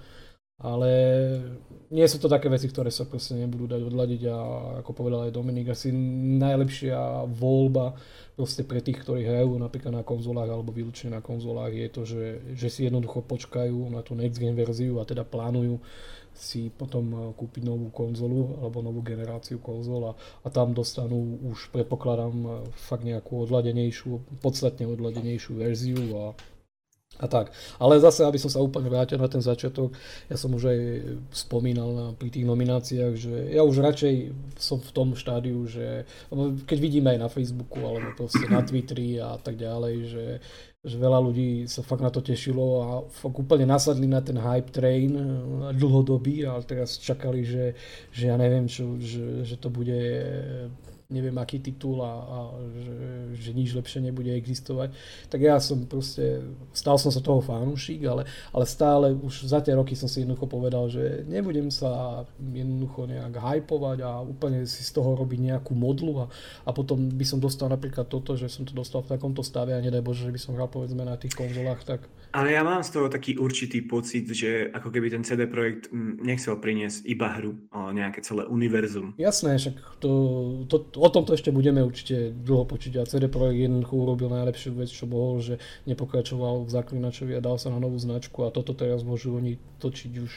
[0.61, 0.93] ale
[1.91, 4.39] nie sú to také veci, ktoré sa proste nebudú dať odladiť a
[4.85, 5.91] ako povedal aj Dominik, asi
[6.39, 7.99] najlepšia voľba
[8.39, 12.25] proste pre tých, ktorí hrajú napríklad na konzolách alebo výlučne na konzolách je to, že,
[12.55, 15.83] že si jednoducho počkajú na tú next gen verziu a teda plánujú
[16.31, 22.71] si potom kúpiť novú konzolu alebo novú generáciu konzol a, a tam dostanú už predpokladám
[22.79, 26.25] fakt nejakú odladenejšiu, podstatne odladenejšiu verziu a
[27.21, 27.53] a tak.
[27.77, 29.93] Ale zase, aby som sa úplne vrátil na ten začiatok,
[30.33, 30.79] ja som už aj
[31.37, 34.14] spomínal na, pri tých nomináciách, že ja už radšej
[34.57, 36.09] som v tom štádiu, že
[36.64, 40.27] keď vidíme aj na Facebooku alebo proste na Twitteri a tak ďalej, že,
[40.81, 44.73] že veľa ľudí sa fakt na to tešilo a fakt úplne nasadli na ten hype
[44.73, 45.12] train
[45.77, 47.77] dlhodobý a teraz čakali, že,
[48.09, 50.01] že ja neviem čo, že, že to bude
[51.11, 52.39] neviem aký titul a, a
[52.73, 52.97] že,
[53.35, 54.95] že nič lepšie nebude existovať.
[55.27, 56.41] Tak ja som proste,
[56.71, 60.47] stal som sa toho fanúšik, ale, ale stále už za tie roky som si jednoducho
[60.47, 66.25] povedal, že nebudem sa jednoducho nejak hypovať a úplne si z toho robiť nejakú modlu
[66.25, 66.27] a,
[66.65, 69.83] a potom by som dostal napríklad toto, že som to dostal v takomto stave a
[69.83, 72.07] nedaj Bože, že by som hral povedzme na tých konzolách, tak...
[72.31, 76.23] Ale ja mám z toho taký určitý pocit, že ako keby ten CD Projekt mm,
[76.23, 79.19] nechcel priniesť iba hru, ale nejaké celé univerzum.
[79.19, 80.11] Jasné, však to,
[80.71, 83.01] to, o tomto ešte budeme určite dlho počuť.
[83.01, 85.57] A CD Projekt jednoducho urobil najlepšiu vec, čo mohol, že
[85.88, 90.12] nepokračoval v Zaklinačovi a dal sa na novú značku a toto teraz môžu oni točiť
[90.20, 90.32] už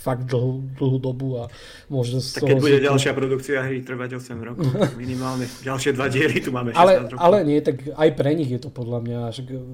[0.00, 1.52] fakt dlhú, dlhú dobu a
[1.92, 4.68] môže z Tak keď bude ďalšia produkcia hry trvať 8 rokov,
[5.02, 5.44] minimálne.
[5.60, 7.20] Ďalšie dva diely tu máme 16 ale, rokov.
[7.20, 9.18] Ale nie, tak aj pre nich je to podľa mňa,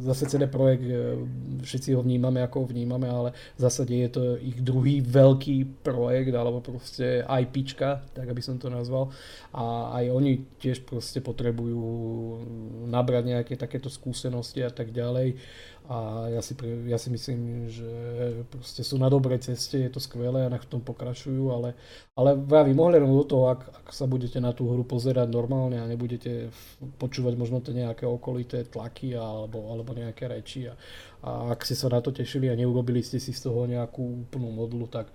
[0.02, 1.22] zase CD Projekt, e,
[1.62, 6.34] všetci ho vnímame ako ho vnímame, ale v zásade je to ich druhý veľký projekt,
[6.34, 9.14] alebo proste IPčka, tak aby som to nazval.
[9.54, 11.78] A aj oni tiež proste potrebujú
[12.90, 15.38] nabrať nejaké takéto skúsenosti a tak ďalej
[15.86, 16.58] a ja si,
[16.90, 17.90] ja si myslím, že
[18.50, 21.78] proste sú na dobrej ceste, je to skvelé a na tom pokračujú, ale,
[22.18, 25.86] ale vravím, ohľadom do toho, ak, ak sa budete na tú hru pozerať normálne a
[25.86, 26.50] nebudete
[26.98, 30.74] počúvať možno tie nejaké okolité tlaky alebo, alebo nejaké reči a,
[31.22, 34.50] a ak ste sa na to tešili a neurobili ste si z toho nejakú úplnú
[34.50, 35.14] modlu, tak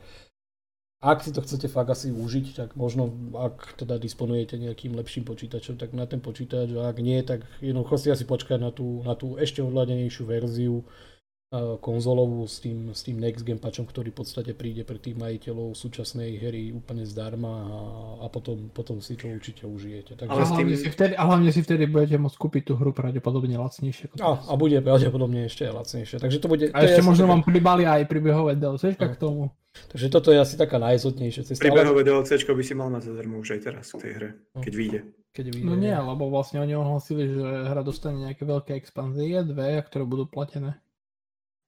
[1.01, 5.81] ak si to chcete fakt asi užiť, tak možno ak teda disponujete nejakým lepším počítačom,
[5.81, 9.17] tak na ten počítač, a ak nie, tak jednoducho si asi počkať na tú, na
[9.17, 14.21] tú ešte ovládenejšiu verziu uh, konzolovú s tým, s tým Next Gen patchom, ktorý v
[14.21, 17.79] podstate príde pre tých majiteľov súčasnej hry úplne zdarma a,
[18.21, 20.13] a potom, potom si to určite užijete.
[20.21, 23.57] Takže a, hlavne si vtedy, a hlavne si vtedy budete môcť kúpiť tú hru pravdepodobne
[23.57, 24.21] lacnejšie.
[24.21, 26.21] A, a bude pravdepodobne ešte lacnejšie.
[26.21, 29.49] Takže to bude, a to ešte možno vám pribali aj príbehové DLC k tomu.
[29.71, 31.63] Takže toto je asi taká najzhodnejšia cesta.
[31.63, 34.61] Príbehové DLC by si mal mať zadarmo už aj teraz v tej hre, no.
[34.63, 34.99] keď vyjde.
[35.31, 35.67] Keď vyjde.
[35.67, 40.27] No nie, lebo vlastne oni ohlasili, že hra dostane nejaké veľké expanzie, dve, ktoré budú
[40.27, 40.75] platené.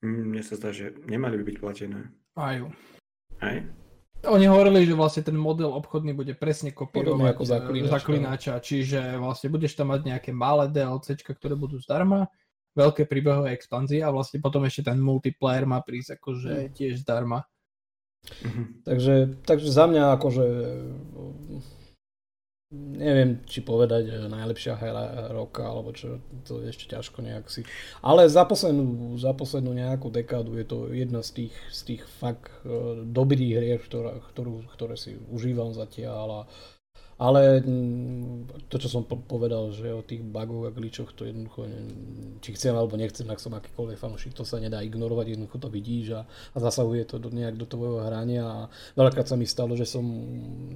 [0.04, 2.12] Mm, mne sa zdá, že nemali by byť platené.
[2.36, 2.60] Aj.
[3.40, 3.58] Aj?
[4.24, 7.92] Oni hovorili, že vlastne ten model obchodný bude presne kopírovať ako zaklinača.
[7.92, 12.32] zaklinača, čiže vlastne budeš tam mať nejaké malé DLC, ktoré budú zdarma,
[12.72, 16.72] veľké príbehové expanzie a vlastne potom ešte ten multiplayer má prísť akože mm.
[16.72, 17.44] tiež zdarma.
[18.88, 20.46] Takže, takže za mňa akože
[22.74, 27.62] neviem, či povedať eh, najlepšia hra roka, alebo čo, to je ešte ťažko nejak si.
[28.02, 32.50] Ale za poslednú, za poslednú nejakú dekádu je to jedna z tých, z tých fakt
[32.66, 36.50] uh, dobrých hier, ktorá, ktorú, ktoré si užívam zatiaľ a
[37.24, 41.64] ale mm, to, čo som povedal, že o tých bugoch a glitchoch, to jednoducho,
[42.44, 46.20] či chcem alebo nechcem, ak som akýkoľvek fanúšik, to sa nedá ignorovať, jednoducho to vidíš
[46.20, 48.60] a, a zasahuje to do, nejak do tvojho hrania a
[49.00, 50.04] veľakrát sa mi stalo, že som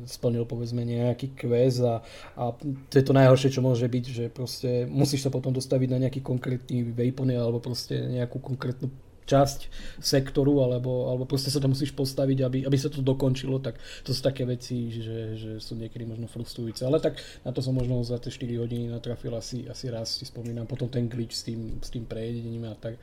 [0.07, 1.99] splnil povedzme nejaký quest a,
[2.39, 2.55] a
[2.87, 6.23] to je to najhoršie, čo môže byť, že proste musíš sa potom dostaviť na nejaký
[6.23, 8.87] konkrétny weapon alebo proste nejakú konkrétnu
[9.27, 9.59] časť
[9.99, 13.75] sektoru, alebo, alebo proste sa tam musíš postaviť, aby, aby sa to dokončilo, tak
[14.07, 16.87] to sú také veci, že, že sú niekedy možno frustrujúce.
[16.87, 20.25] Ale tak na to som možno za tie 4 hodiny natrafil asi, asi raz, si
[20.25, 22.95] spomínam, potom ten glitch s tým, s tým prejedením a tak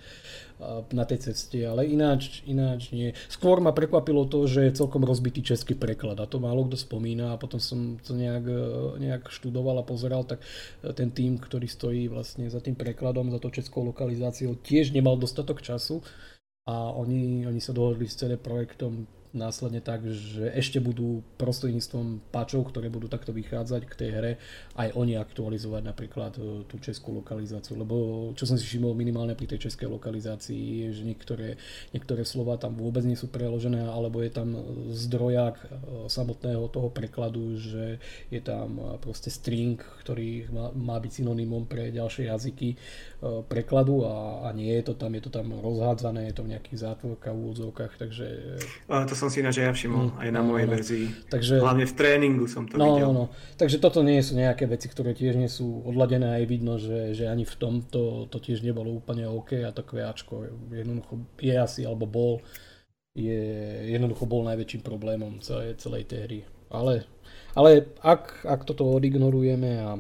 [0.95, 3.11] na tej ceste, ale ináč, ináč nie.
[3.27, 7.35] Skôr ma prekvapilo to, že je celkom rozbitý český preklad a to málo kto spomína
[7.35, 8.47] a potom som to nejak,
[9.03, 10.41] nejak študoval a pozeral, tak
[10.95, 15.59] ten tým, ktorý stojí vlastne za tým prekladom, za to českou lokalizáciou, tiež nemal dostatok
[15.59, 16.01] času
[16.65, 19.05] a oni, oni sa dohodli s CD Projektom
[19.35, 24.33] následne tak, že ešte budú prostredníctvom pačov, ktoré budú takto vychádzať k tej hre,
[24.79, 29.51] aj oni aktualizovať napríklad e, tú českú lokalizáciu, lebo čo som si všimol minimálne pri
[29.51, 31.59] tej českej lokalizácii je, že niektoré,
[31.91, 34.55] niektoré slova tam vôbec nie sú preložené, alebo je tam
[34.95, 35.67] zdrojak e,
[36.07, 37.99] samotného toho prekladu, že
[38.31, 42.79] je tam e, proste string, ktorý má, má byť synonymom pre ďalšie jazyky
[43.49, 46.79] prekladu a, a nie je to tam, je to tam rozhádzané, je to v nejakých
[46.85, 48.27] zátvorkách, úvodzovkách, takže...
[48.89, 50.73] To som si ináč ja všimol, mm, aj na no, mojej no.
[50.73, 51.07] verzii.
[51.29, 53.11] Takže, Hlavne v tréningu som to no, videl.
[53.13, 53.25] No, no.
[53.61, 57.29] Takže toto nie sú nejaké veci, ktoré tiež nie sú odladené aj vidno, že, že
[57.29, 62.05] ani v tom to, tiež nebolo úplne OK a to kviačko jednoducho je asi, alebo
[62.09, 62.33] bol,
[63.15, 63.41] je,
[63.91, 66.41] jednoducho bol najväčším problémom celej, celej tej hry.
[66.75, 67.07] Ale,
[67.55, 69.97] ale ak, ak toto odignorujeme a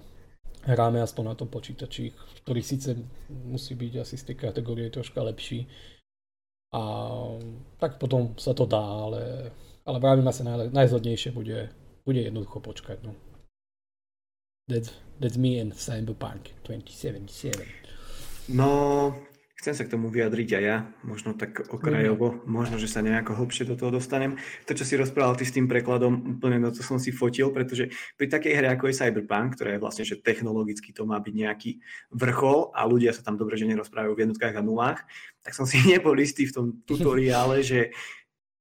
[0.67, 2.11] hráme aspoň na tom počítači,
[2.45, 2.97] ktorý síce
[3.29, 5.69] musí byť asi z tej kategórie troška lepší,
[6.75, 6.81] a
[7.79, 9.55] tak potom sa to dá, ale,
[9.87, 11.71] ale vravím asi naj, najzhodnejšie bude,
[12.03, 12.99] bude jednoducho počkať.
[13.07, 13.15] No.
[14.67, 14.91] That's,
[15.23, 17.63] that's me and Cyberpunk 2077.
[18.49, 19.15] No,
[19.65, 23.65] chcem sa k tomu vyjadriť aj ja, možno tak okrajovo, možno, že sa nejako hlbšie
[23.65, 24.37] do toho dostanem.
[24.69, 27.89] To, čo si rozprával ty s tým prekladom, úplne na to som si fotil, pretože
[28.21, 31.81] pri takej hre, ako je Cyberpunk, ktorá je vlastne, že technologicky to má byť nejaký
[32.13, 35.01] vrchol a ľudia sa tam dobre, že nerozprávajú v jednotkách a nulách,
[35.41, 37.97] tak som si nebol istý v tom tutoriále, že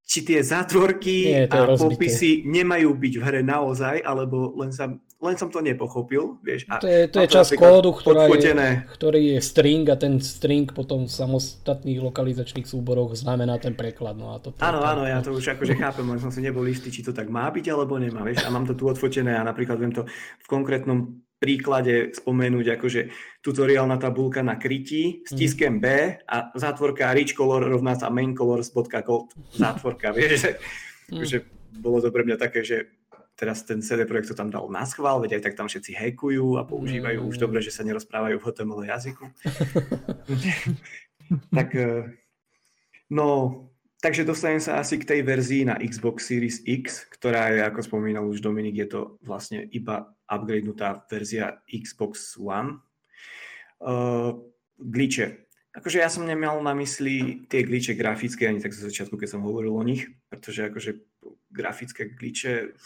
[0.08, 1.84] či tie zátvorky Nie, a rozbité.
[2.00, 4.88] popisy nemajú byť v hre naozaj, alebo len, sa,
[5.24, 6.38] len som to nepochopil.
[6.44, 8.52] Vieš, a to je, to je čas kódu, ktorá je,
[8.92, 14.20] ktorý je string a ten string potom v samostatných lokalizačných súboroch znamená ten preklad.
[14.20, 16.92] No a to, áno, áno, ja to už akože chápem, len som si nebol istý,
[16.92, 18.28] či to tak má byť alebo nemá.
[18.28, 20.04] Vieš, a mám to tu odfotené a napríklad viem to
[20.44, 23.02] v konkrétnom príklade spomenúť akože
[23.44, 30.16] tutoriálna tabulka na krytí, stiskem B a zátvorka rich color rovná sa main colors.code zátvorka,
[30.16, 30.52] vieš, že,
[31.12, 31.24] mm.
[31.28, 31.38] že
[31.76, 33.03] bolo to pre mňa také, že
[33.34, 36.62] teraz ten CD projekt to tam dal na schvál, veď aj tak tam všetci hackujú
[36.62, 37.30] a používajú mm.
[37.34, 39.26] už dobre, že sa nerozprávajú v HTML jazyku.
[41.58, 42.14] tak eh,
[43.10, 43.28] no,
[44.04, 48.28] takže dostanem sa asi k tej verzii na Xbox Series X, ktorá je, ako spomínal
[48.30, 52.82] už Dominik, je to vlastne iba upgradenutá verzia Xbox One.
[53.84, 54.40] Uh,
[54.80, 55.44] glitche.
[55.74, 59.42] Akože ja som nemal na mysli tie glitche grafické ani tak zo začiatku, keď som
[59.42, 60.92] hovoril o nich, pretože akože
[61.50, 62.78] grafické glitche,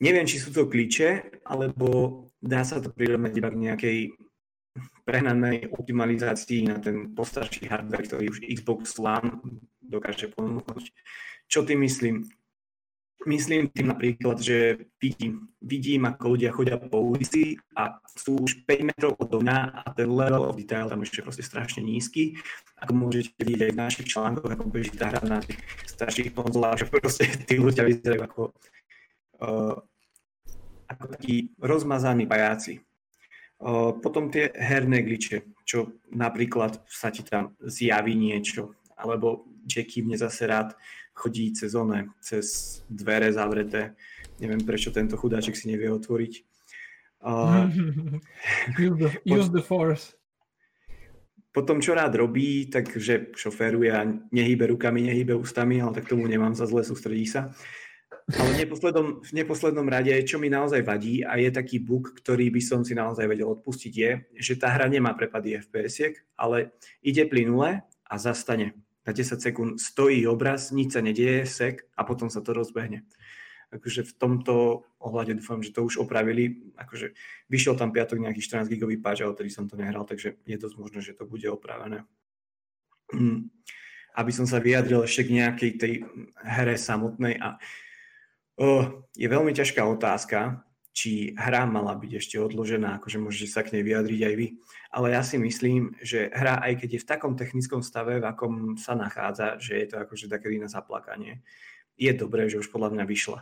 [0.00, 3.98] neviem, či sú to glitche, alebo dá sa to prirovnať iba k nejakej
[5.04, 9.42] prehnanej optimalizácii na ten postarší hardware, ktorý už Xbox One
[9.82, 10.94] dokáže ponúknuť.
[11.50, 12.30] Čo tým myslím?
[13.28, 18.88] Myslím tým napríklad, že vidím, vidím, ako ľudia chodia po ulici a sú už 5
[18.88, 22.40] metrov odo mňa a ten level of detail tam ešte proste strašne nízky.
[22.80, 26.80] Ako môžete vidieť aj v našich článkoch, ako beží tá hra na tých starších konzolách,
[26.80, 28.40] že proste tí ľudia vyzerajú ako,
[29.44, 29.76] uh,
[30.90, 32.82] ako takí rozmazaní pajáci.
[34.02, 40.48] Potom tie herné gliče, čo napríklad sa ti tam zjaví niečo, alebo že kým zase
[40.48, 40.74] rád
[41.14, 43.94] chodí cez one, cez dvere zavreté.
[44.40, 46.32] Neviem, prečo tento chudáček si nevie otvoriť.
[47.20, 47.68] Uh,
[48.80, 50.16] use, the, use the force.
[51.50, 56.54] Potom, čo rád robí, takže šoféruje a nehýbe rukami, nehýbe ústami, ale tak tomu nemám
[56.54, 57.50] za zle, sústredí sa.
[58.30, 62.52] Ale v neposlednom, v neposlednom rade, čo mi naozaj vadí a je taký bug, ktorý
[62.54, 67.26] by som si naozaj vedel odpustiť, je, že tá hra nemá prepady FPS-iek, ale ide
[67.26, 72.44] plynule a zastane na 10 sekúnd stojí obraz, nič sa nedieje, sek a potom sa
[72.44, 73.02] to rozbehne.
[73.70, 76.74] Akože v tomto ohľade dúfam, že to už opravili.
[76.74, 77.14] Akože
[77.46, 80.76] vyšiel tam piatok nejaký 14 gigový patch, ale ktorý som to nehral, takže je dosť
[80.78, 82.02] možné, že to bude opravené.
[83.14, 83.46] Hm.
[84.18, 85.92] Aby som sa vyjadril ešte k nejakej tej
[86.42, 87.62] hre samotnej a
[89.16, 93.82] je veľmi ťažká otázka, či hra mala byť ešte odložená, akože môžete sa k nej
[93.86, 94.46] vyjadriť aj vy.
[94.90, 98.74] Ale ja si myslím, že hra, aj keď je v takom technickom stave, v akom
[98.74, 101.40] sa nachádza, že je to akože také na zaplakanie,
[101.94, 103.40] je dobré, že už podľa mňa vyšla.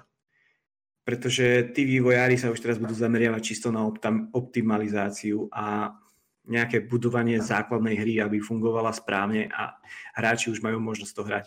[1.08, 3.88] Pretože tí vývojári sa už teraz budú zameriavať čisto na
[4.36, 5.96] optimalizáciu a
[6.44, 9.80] nejaké budovanie základnej hry, aby fungovala správne a
[10.16, 11.46] hráči už majú možnosť to hrať.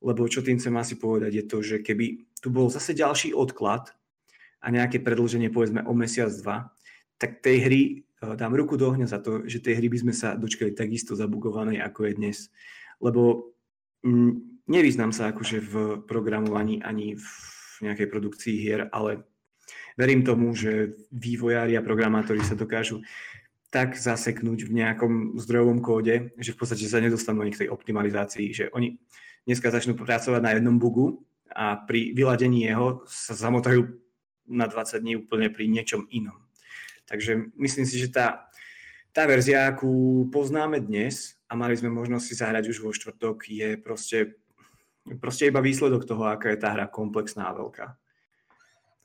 [0.00, 3.92] Lebo čo tým chcem asi povedať je to, že keby tu bol zase ďalší odklad
[4.60, 6.70] a nejaké predlženie povedzme o mesiac, dva,
[7.16, 10.14] tak tej hry eh, dám ruku do ohňa za to, že tej hry by sme
[10.14, 12.38] sa dočkali takisto zabugovanej, ako je dnes.
[13.00, 13.52] Lebo
[14.04, 15.74] mm, nevyznám sa akože v
[16.04, 17.28] programovaní ani v
[17.84, 19.24] nejakej produkcii hier, ale
[20.00, 23.04] verím tomu, že vývojári a programátori sa dokážu
[23.68, 28.46] tak zaseknúť v nejakom zdrojovom kóde, že v podstate sa nedostanú ani k tej optimalizácii,
[28.54, 28.96] že oni
[29.44, 31.20] dneska začnú pracovať na jednom bugu
[31.52, 33.86] a pri vyladení jeho sa zamotajú
[34.46, 36.38] na 20 dní úplne pri niečom inom.
[37.06, 38.50] Takže myslím si, že tá,
[39.14, 43.78] tá verzia, akú poznáme dnes a mali sme možnosť si zahrať už vo štvrtok, je
[43.78, 44.38] proste,
[45.22, 47.86] proste iba výsledok toho, aká je tá hra komplexná a veľká.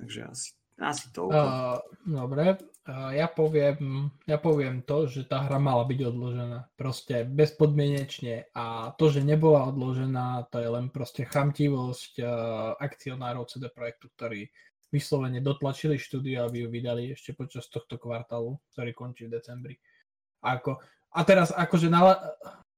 [0.01, 0.49] Takže asi,
[0.81, 1.29] asi to.
[1.29, 2.57] Uh, dobre,
[2.89, 6.59] ja, poviem, ja poviem to, že tá hra mala byť odložená.
[6.73, 12.29] Proste bezpodmienečne a to, že nebola odložená, to je len proste chamtivosť uh,
[12.81, 14.49] akcionárov CD Projektu, ktorí
[14.89, 19.75] vyslovene dotlačili štúdio, aby ju vydali ešte počas tohto kvartálu, ktorý končí v decembri.
[20.41, 20.81] A, ako,
[21.13, 22.17] a teraz akože na,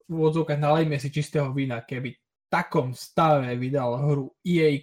[0.06, 2.20] v odzvukách nalejme si čistého vína, keby v
[2.52, 4.78] takom stave vydal hru EA,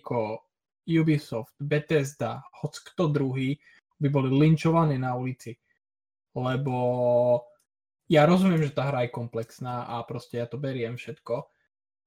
[0.90, 3.60] Ubisoft, Bethesda, hoc kto druhý,
[4.00, 5.54] by boli linčovaní na ulici.
[6.34, 6.76] Lebo
[8.10, 11.46] ja rozumiem, že tá hra je komplexná a proste ja to beriem všetko,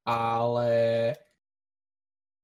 [0.03, 0.71] ale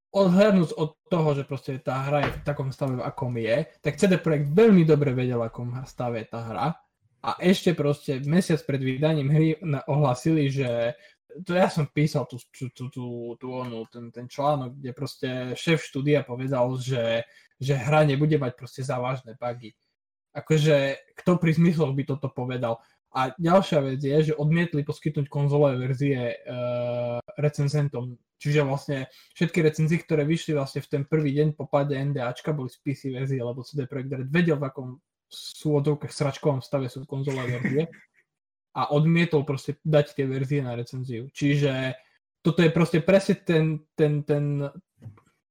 [0.09, 3.99] odhľadnúť od toho, že proste tá hra je v takom stave, v akom je, tak
[3.99, 6.73] CD Projekt veľmi dobre vedel, akom stave je tá hra
[7.19, 9.47] A ešte proste mesiac pred vydaním hry
[9.85, 10.95] ohlasili, že
[11.45, 13.05] to ja som písal tú, tú, tú, tú,
[13.37, 13.49] tú
[13.93, 17.21] ten, ten článok, kde proste šéf štúdia povedal, že,
[17.59, 19.75] že hra nebude mať proste závažné bugy.
[20.31, 22.79] Akože kto pri zmysloch by toto povedal?
[23.09, 28.15] A ďalšia vec je, že odmietli poskytnúť konzolové verzie uh, recenzentom.
[28.39, 28.97] Čiže vlastne
[29.35, 33.11] všetky recenzie, ktoré vyšli vlastne v ten prvý deň po páde NDAčka, boli z PC
[33.11, 34.89] verzie, lebo CD Projekt Red vedel, v akom
[35.65, 37.83] odrovkách sračkovom stave sú konzolové verzie
[38.77, 41.27] a odmietol proste dať tie verzie na recenziu.
[41.33, 41.97] Čiže
[42.39, 44.63] toto je proste presne ten, ten, ten,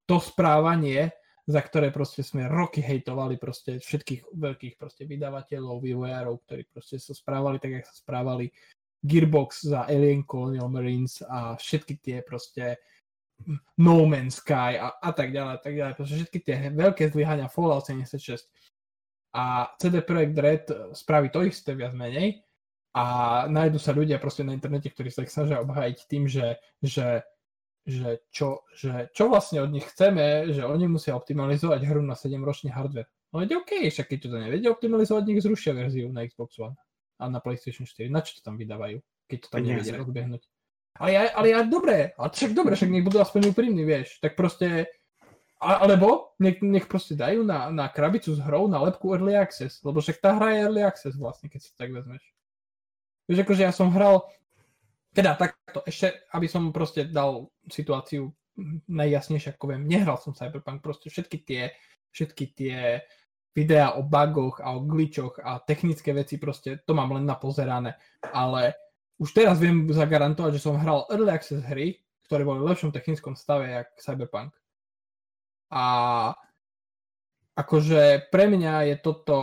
[0.09, 1.13] to správanie,
[1.49, 7.17] za ktoré proste sme roky hejtovali proste všetkých veľkých proste vydavateľov, vývojárov, ktorí proste sa
[7.17, 8.53] správali tak, jak sa správali
[9.01, 12.77] Gearbox za Alien Colonial Marines a všetky tie proste
[13.81, 15.93] No Man's Sky a, a tak ďalej, a tak ďalej.
[15.97, 18.45] Proste všetky tie veľké zlyhania Fallout 76
[19.33, 22.45] a CD Projekt Red spraví to isté viac menej
[22.93, 23.05] a
[23.49, 27.25] nájdu sa ľudia proste na internete, ktorí sa ich snažia obhájiť tým, že, že
[27.89, 32.69] že čo, že čo vlastne od nich chceme, že oni musia optimalizovať hru na 7-ročný
[32.69, 33.09] hardware.
[33.33, 36.77] No je OK, však keď to nevedia optimalizovať, nech zrušia verziu na Xbox One
[37.17, 38.09] a na PlayStation 4.
[38.09, 40.43] Na čo to tam vydávajú, keď to tam nevedia rozbehnúť?
[40.97, 44.17] Ale ja, ale ja, dobre, ale však dobre, však nech budú aspoň úprimní, vieš.
[44.19, 44.89] Tak proste,
[45.61, 50.01] alebo nech, nech proste dajú na, na krabicu s hrou na lepku Early Access, lebo
[50.01, 52.23] však tá hra je Early Access vlastne, keď si tak vezmeš.
[53.29, 54.25] Vieš, akože ja som hral
[55.19, 58.31] teda takto, ešte, aby som proste dal situáciu
[58.87, 61.75] najjasnejšie, ako viem, nehral som Cyberpunk, proste všetky tie,
[62.15, 63.03] všetky tie
[63.51, 67.99] videá o bugoch a o glitchoch a technické veci, proste to mám len napozerané,
[68.31, 68.79] ale
[69.19, 73.35] už teraz viem zagarantovať, že som hral Early Access hry, ktoré boli v lepšom technickom
[73.35, 74.55] stave, jak Cyberpunk.
[75.75, 75.83] A
[77.59, 79.37] akože pre mňa je toto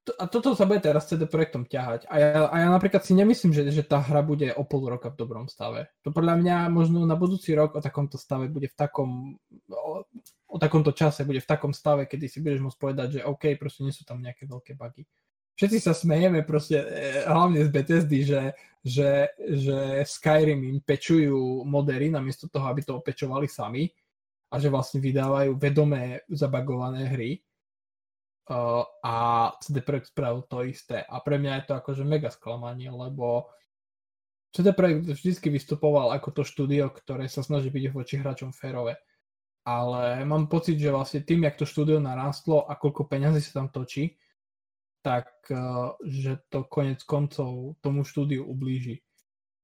[0.00, 2.08] a toto sa bude teraz CD Projektom ťahať.
[2.08, 5.12] A ja, a ja napríklad si nemyslím, že, že tá hra bude o pol roka
[5.12, 5.92] v dobrom stave.
[6.02, 9.36] To podľa mňa možno na budúci rok o takomto stave bude v takom,
[9.68, 10.08] o,
[10.48, 13.84] o takomto čase bude v takom stave, kedy si budeš môcť povedať, že OK, proste
[13.84, 15.04] nie sú tam nejaké veľké bugy.
[15.60, 22.08] Všetci sa smejeme proste, e, hlavne z Bethesdy, že, že, že Skyrim im pečujú modery
[22.08, 23.84] namiesto toho, aby to opečovali sami
[24.48, 27.44] a že vlastne vydávajú vedomé zabagované hry
[28.50, 29.14] Uh, a
[29.62, 31.06] CD Projekt spravil to isté.
[31.06, 33.46] A pre mňa je to akože mega sklamanie, lebo
[34.50, 38.98] CD Projekt vždy vystupoval ako to štúdio, ktoré sa snaží byť voči hráčom férové.
[39.62, 43.70] Ale mám pocit, že vlastne tým, jak to štúdio narástlo a koľko peňazí sa tam
[43.70, 44.18] točí,
[45.06, 48.98] tak uh, že to konec koncov tomu štúdiu ublíži.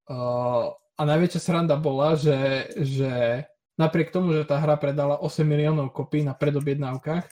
[0.06, 3.42] Uh, a najväčšia sranda bola, že, že
[3.76, 7.26] napriek tomu, že tá hra predala 8 miliónov kopí na predobjednávkach,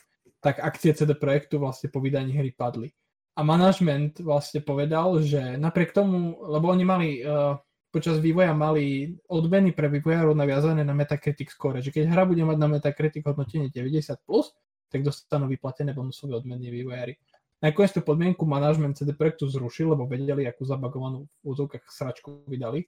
[0.45, 2.93] tak akcie CD Projektu vlastne po vydaní hry padli.
[3.33, 7.57] A manažment vlastne povedal, že napriek tomu, lebo oni mali uh,
[7.89, 12.57] počas vývoja mali odmeny pre vývojárov naviazané na Metacritic score, že keď hra bude mať
[12.61, 14.53] na Metacritic hodnotenie 90+, plus,
[14.93, 17.17] tak dostanú vyplatené bonusové odmeny vývojári.
[17.59, 22.85] Nakoniec tú podmienku manažment CD Projektu zrušil, lebo vedeli, akú zabagovanú v úzovkách sračku vydali.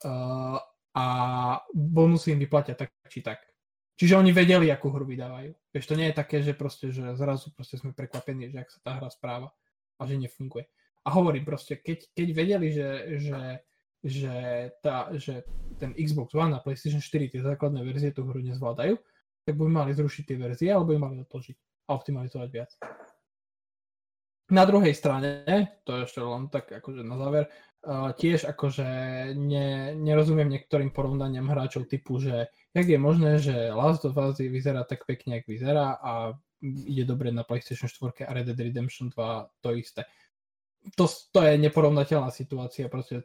[0.00, 0.56] Uh,
[0.94, 1.06] a
[1.74, 3.42] bonusy im vyplatia tak či tak.
[3.94, 5.54] Čiže oni vedeli, akú hru vydávajú.
[5.70, 8.78] Vieš, to nie je také, že proste, že zrazu proste sme prekvapení, že ak sa
[8.82, 9.54] tá hra správa
[9.98, 10.66] a že nefunguje.
[11.06, 12.90] A hovorím proste, keď, keď vedeli, že,
[13.22, 13.40] že,
[14.02, 14.36] že,
[14.82, 15.46] tá, že
[15.78, 18.98] ten Xbox One a PlayStation 4 tie základné verzie tú hru nezvládajú,
[19.46, 22.70] tak by mali zrušiť tie verzie, alebo by mali odložiť a optimalizovať viac.
[24.52, 25.44] Na druhej strane,
[25.88, 27.48] to je ešte len tak akože na záver,
[27.84, 28.88] uh, tiež akože
[29.36, 34.84] ne, nerozumiem niektorým porovnaniam hráčov typu, že jak je možné, že Last of Us vyzerá
[34.84, 39.62] tak pekne, jak vyzerá a ide dobre na PlayStation 4 a Red Dead Redemption 2
[39.62, 40.02] to isté.
[40.98, 43.24] To, to je neporovnateľná situácia, proste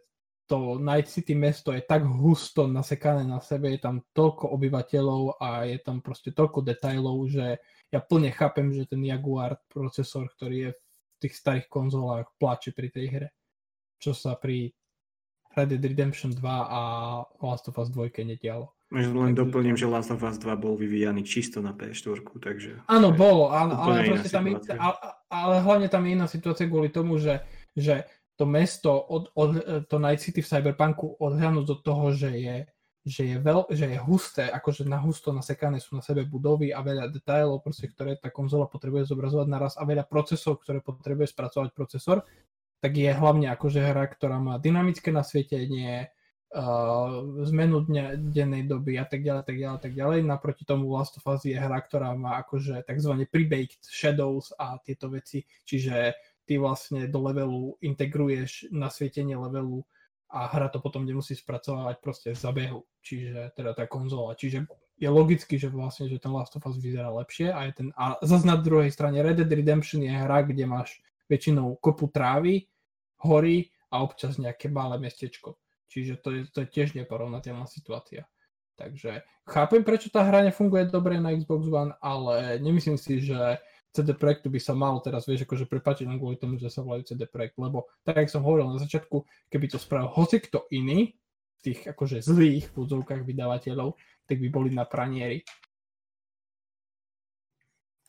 [0.50, 5.70] to Night City mesto je tak husto nasekané na sebe, je tam toľko obyvateľov a
[5.70, 7.62] je tam proste toľko detajlov, že
[7.94, 12.90] ja plne chápem, že ten Jaguar procesor, ktorý je v tých starých konzolách, plače pri
[12.90, 13.28] tej hre.
[14.02, 14.74] Čo sa pri
[15.54, 16.82] Red Dead Redemption 2 a
[17.46, 18.79] Last of Us 2 nedialo.
[18.90, 22.82] Len doplním, že Last of Us 2 bol vyvíjaný čisto na PS4, takže...
[22.90, 24.98] Áno, bol, ale, ale, tam je, ale,
[25.30, 27.46] ale hlavne tam je iná situácia kvôli tomu, že,
[27.78, 29.50] že to mesto, od, od,
[29.86, 32.58] to Night City v Cyberpunku odhľadnúť do toho, že je,
[33.06, 36.82] že je, veľ, že je husté, akože na husto nasekané sú na sebe budovy a
[36.82, 41.70] veľa detailov, proste, ktoré tá konzola potrebuje zobrazovať naraz a veľa procesov, ktoré potrebuje spracovať
[41.78, 42.26] procesor,
[42.82, 46.10] tak je hlavne akože hra, ktorá má dynamické nasvietenie,
[47.46, 50.20] zmenu dne, dennej doby a tak ďalej, tak ďalej, tak ďalej.
[50.26, 53.14] Naproti tomu Last of Us je hra, ktorá má akože tzv.
[53.30, 56.18] pre-baked shadows a tieto veci, čiže
[56.50, 59.86] ty vlastne do levelu integruješ nasvietenie levelu
[60.34, 64.34] a hra to potom nemusí spracovať proste z zabehu, čiže teda tá konzola.
[64.34, 64.66] Čiže
[64.98, 68.18] je logicky, že vlastne, že ten Last of Us vyzerá lepšie a, je ten, a
[68.26, 70.98] zase na druhej strane Red Dead Redemption je hra, kde máš
[71.30, 72.66] väčšinou kopu trávy,
[73.22, 75.58] hory a občas nejaké malé mestečko.
[75.90, 78.30] Čiže to je, to je tiež neporovnateľná situácia.
[78.78, 83.60] Takže chápem, prečo tá hra nefunguje dobre na Xbox One, ale nemyslím si, že
[83.92, 87.10] CD Projektu by sa mal teraz, vieš, akože prepáčiť len kvôli tomu, že sa volajú
[87.10, 91.18] CD Projekt, lebo tak, jak som hovoril na začiatku, keby to spravil hoci kto iný,
[91.60, 95.44] v tých akože zlých údzovkách vydavateľov, tak by boli na pranieri.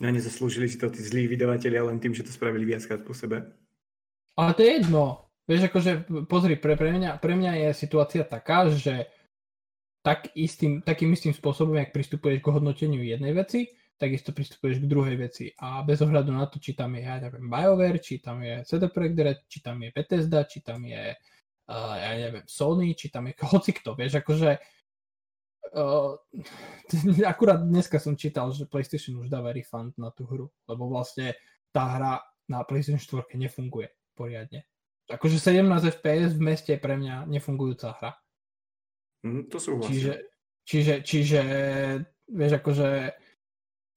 [0.01, 3.53] A nezaslúžili si to tí zlí vydavatelia len tým, že to spravili viackrát po sebe.
[4.39, 5.30] Ale to je jedno.
[5.49, 5.91] Vieš, akože
[6.29, 9.09] pozri, pre, pre, mňa, pre mňa je situácia taká, že
[10.01, 13.69] tak istým, takým istým spôsobom, jak pristupuješ k hodnoteniu jednej veci,
[14.01, 15.53] takisto pristupuješ k druhej veci.
[15.61, 18.89] A bez ohľadu na to, či tam je, ja neviem, BioWare, či tam je CD
[18.89, 21.13] Projekt Red, či tam je Bethesda, či tam je,
[21.69, 24.51] uh, ja neviem, Sony, či tam je hoci kto, vieš, akože
[25.77, 26.17] uh,
[27.33, 31.37] akurát dneska som čítal, že PlayStation už dáva refund na tú hru, lebo vlastne
[31.69, 32.15] tá hra
[32.49, 34.65] na PlayStation 4 nefunguje poriadne.
[35.11, 35.67] Akože 17
[35.99, 38.11] FPS v meste je pre mňa nefungujúca hra.
[39.27, 39.91] Mm, to sú vlastne.
[39.91, 40.13] Čiže,
[40.65, 41.41] čiže, čiže,
[42.31, 42.89] vieš, akože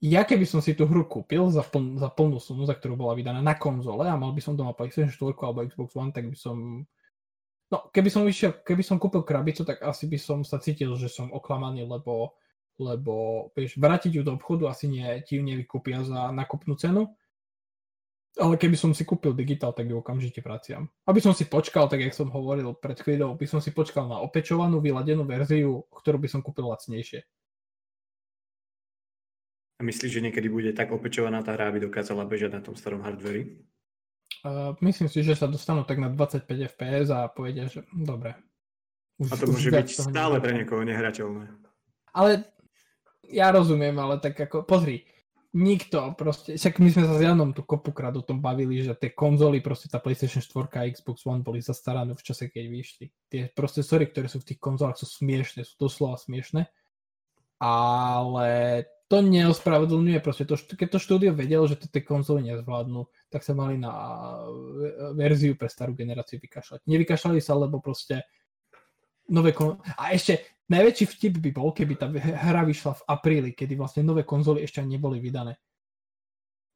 [0.04, 3.16] ja keby som si tú hru kúpil za, pln, za plnú sumu, za ktorú bola
[3.16, 6.36] vydaná na konzole a mal by som doma PlayStation 4 alebo Xbox One, tak by
[6.36, 6.84] som...
[7.72, 11.08] No, keby som, vyšiel, keby som kúpil krabicu, tak asi by som sa cítil, že
[11.08, 12.36] som oklamaný, lebo,
[12.76, 17.08] lebo vieš, vrátiť ju do obchodu asi nie, ti ju nevykúpia za nakupnú cenu.
[18.34, 20.90] Ale keby som si kúpil digitál, tak ju okamžite vraciam.
[21.06, 24.18] Aby som si počkal, tak jak som hovoril pred chvíľou, by som si počkal na
[24.26, 27.22] opečovanú, vyladenú verziu, ktorú by som kúpil lacnejšie.
[29.78, 33.06] A myslíš, že niekedy bude tak opečovaná tá hra, aby dokázala bežať na tom starom
[33.06, 33.62] hardveri?
[34.42, 38.34] Uh, myslím si, že sa dostanú tak na 25 fps a povedia, že dobre.
[39.22, 41.54] Už, a to môže byť stále pre niekoho nehrateľné.
[42.18, 42.50] Ale
[43.30, 45.06] ja rozumiem, ale tak ako, pozri,
[45.54, 49.14] nikto proste, však my sme sa s Janom tu kopukrát o tom bavili, že tie
[49.14, 53.06] konzoly, proste tá PlayStation 4 a Xbox One boli zastarané v čase, keď vyšli.
[53.30, 56.68] Tie procesory, ktoré sú v tých konzolách, sú smiešne, sú doslova smiešne.
[57.62, 58.50] Ale
[59.08, 60.44] to neospravedlňuje proste.
[60.50, 63.94] To, keď to štúdio vedelo, že to tie konzoly nezvládnu, tak sa mali na
[65.14, 66.82] verziu pre starú generáciu vykašľať.
[66.90, 68.26] Nevykašľali sa, lebo proste
[69.30, 69.78] nové kon...
[70.02, 74.24] A ešte najväčší vtip by bol, keby tá hra vyšla v apríli, kedy vlastne nové
[74.24, 75.60] konzoly ešte ani neboli vydané.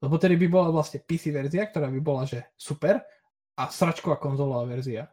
[0.03, 3.01] Lebo tedy by bola vlastne PC verzia, ktorá by bola, že super,
[3.57, 5.09] a sračková konzolová verzia.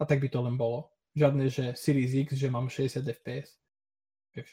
[0.00, 0.88] A tak by to len bolo.
[1.12, 3.60] Žiadne, že Series X, že mám 60 FPS.
[4.32, 4.50] Vieš.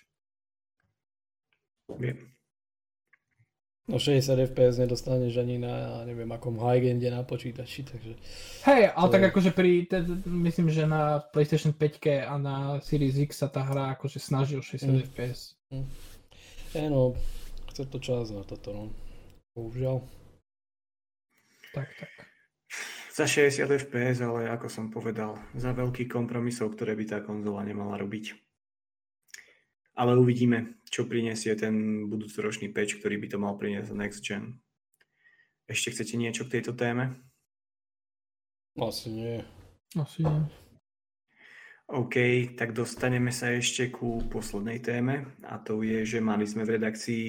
[3.87, 8.19] No 60 FPS nedostaneš ani na, neviem, akom high-ende na počítači, takže...
[8.67, 9.27] Hej, ale tak je...
[9.31, 13.95] akože pri, te, myslím, že na PlayStation 5 a na Series X sa tá hra
[13.95, 14.99] akože snaží o 60 mm.
[15.07, 15.55] FPS.
[15.71, 15.87] Mm.
[16.75, 17.15] E, no,
[17.71, 18.83] chce to čas na toto, no.
[19.55, 20.03] Bohužiaľ.
[21.71, 22.11] Tak, tak.
[23.15, 27.95] Za 60 FPS, ale ako som povedal, za veľký kompromisov, ktoré by tá konzola nemala
[27.95, 28.46] robiť
[29.97, 34.61] ale uvidíme, čo prinesie ten budúcoročný patch, ktorý by to mal priniesť Next Gen.
[35.65, 37.17] Ešte chcete niečo k tejto téme?
[38.77, 39.41] Asi nie.
[39.97, 40.45] Asi nie.
[41.87, 42.15] OK,
[42.59, 47.25] tak dostaneme sa ešte ku poslednej téme a to je, že mali sme v redakcii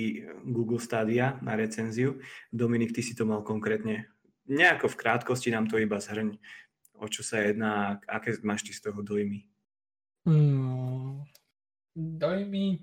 [0.50, 2.18] Google Stadia na recenziu.
[2.50, 4.10] Dominik, ty si to mal konkrétne
[4.48, 6.34] nejako v krátkosti nám to iba zhrň,
[6.98, 9.46] o čo sa jedná, aké máš ty z toho dojmy?
[11.98, 12.78] Hmm, dojmy.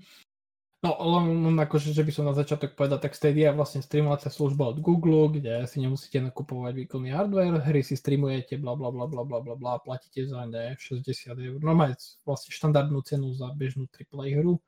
[0.84, 4.70] No, len akože, že by som na začiatok povedal, tak Stadia je vlastne streamovacia služba
[4.70, 9.26] od Google, kde si nemusíte nakupovať výkonný hardware, hry si streamujete, bla bla bla bla
[9.26, 11.58] bla bla bla, platíte za ne 60 eur.
[11.58, 14.62] No máte vlastne štandardnú cenu za bežnú AAA hru,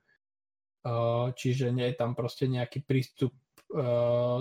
[1.38, 3.38] čiže nie je tam proste nejaký prístup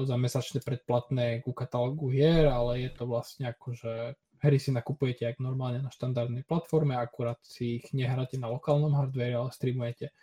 [0.06, 4.16] za mesačné predplatné ku katalógu hier, ale je to vlastne akože
[4.46, 9.42] hry si nakupujete jak normálne na štandardnej platforme, akurát si ich nehráte na lokálnom hardware,
[9.42, 10.14] ale streamujete.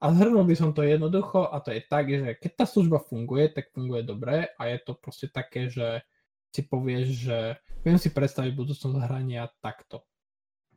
[0.00, 3.52] A zhrnul by som to jednoducho a to je tak, že keď tá služba funguje,
[3.52, 6.00] tak funguje dobre a je to proste také, že
[6.50, 7.38] si povieš, že
[7.84, 10.08] viem si predstaviť budúcnosť hrania takto.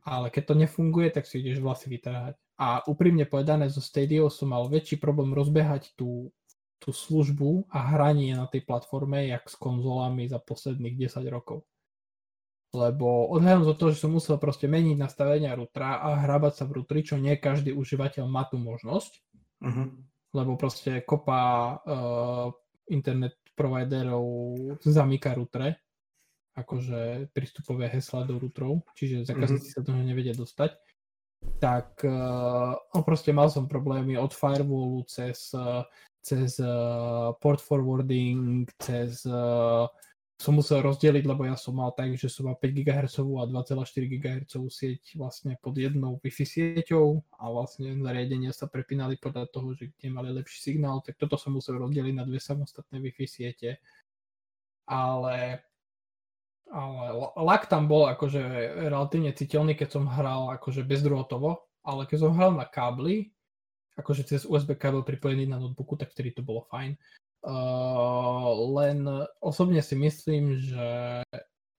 [0.04, 2.36] Ale keď to nefunguje, tak si ideš vlasy vytrhať.
[2.60, 6.28] A úprimne povedané, zo Stadio som mal väčší problém rozbehať tú,
[6.76, 11.64] tú službu a hranie na tej platforme, jak s konzolami za posledných 10 rokov
[12.74, 16.82] lebo odhľadom od toho, že som musel proste meniť nastavenia routera a hrabať sa v
[16.82, 19.12] routeri, čo nie každý užívateľ má tú možnosť,
[19.62, 19.86] uh-huh.
[20.34, 22.50] lebo proste kopa uh,
[22.90, 24.26] internet providerov
[24.82, 25.78] zamýka routere
[26.54, 29.82] akože prístupové hesla do routerov, čiže zákazníci mm-hmm.
[29.82, 30.70] sa toho nevedia dostať,
[31.58, 35.82] tak uh, no proste mal som problémy od firewallu cez, uh,
[36.22, 39.90] cez uh, port forwarding, cez uh,
[40.44, 44.12] som musel rozdeliť, lebo ja som mal tak, že som mal 5 GHz a 2,4
[44.12, 49.88] GHz sieť vlastne pod jednou Wi-Fi sieťou a vlastne zariadenia sa prepínali podľa toho, že
[49.96, 53.80] kde mali lepší signál, tak toto som musel rozdeliť na dve samostatné Wi-Fi siete.
[54.84, 55.64] Ale,
[56.68, 57.04] ale
[57.40, 58.44] lak tam bol akože
[58.92, 63.32] relatívne citeľný, keď som hral akože bezdrôtovo, ale keď som hral na kábli,
[63.96, 67.00] akože cez USB kábel pripojený na notebooku, tak vtedy to bolo fajn.
[67.44, 69.04] Uh, len
[69.44, 71.20] osobne si myslím, že,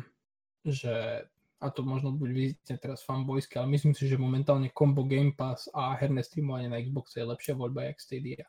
[0.79, 1.27] že
[1.59, 5.67] a to možno buď vidíte teraz fanboysky, ale myslím si, že momentálne combo Game Pass
[5.75, 8.47] a herné streamovanie na Xbox je lepšia voľba jak Stadia.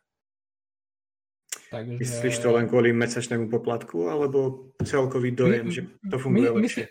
[1.70, 1.98] Takže...
[1.98, 6.86] Myslíš to len kvôli mesačnému poplatku, alebo celkový dojem, my, že to funguje my, lepšie?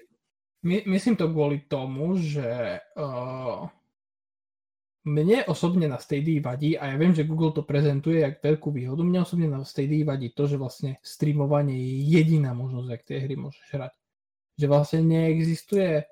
[0.68, 3.68] My, myslím to kvôli tomu, že uh,
[5.08, 9.00] mne osobne na Stadia vadí, a ja viem, že Google to prezentuje jak veľkú výhodu,
[9.00, 13.36] mne osobne na Stadia vadí to, že vlastne streamovanie je jediná možnosť, ak tie hry
[13.40, 13.94] môžeš hrať.
[14.60, 16.04] Že vlastne neexistuje,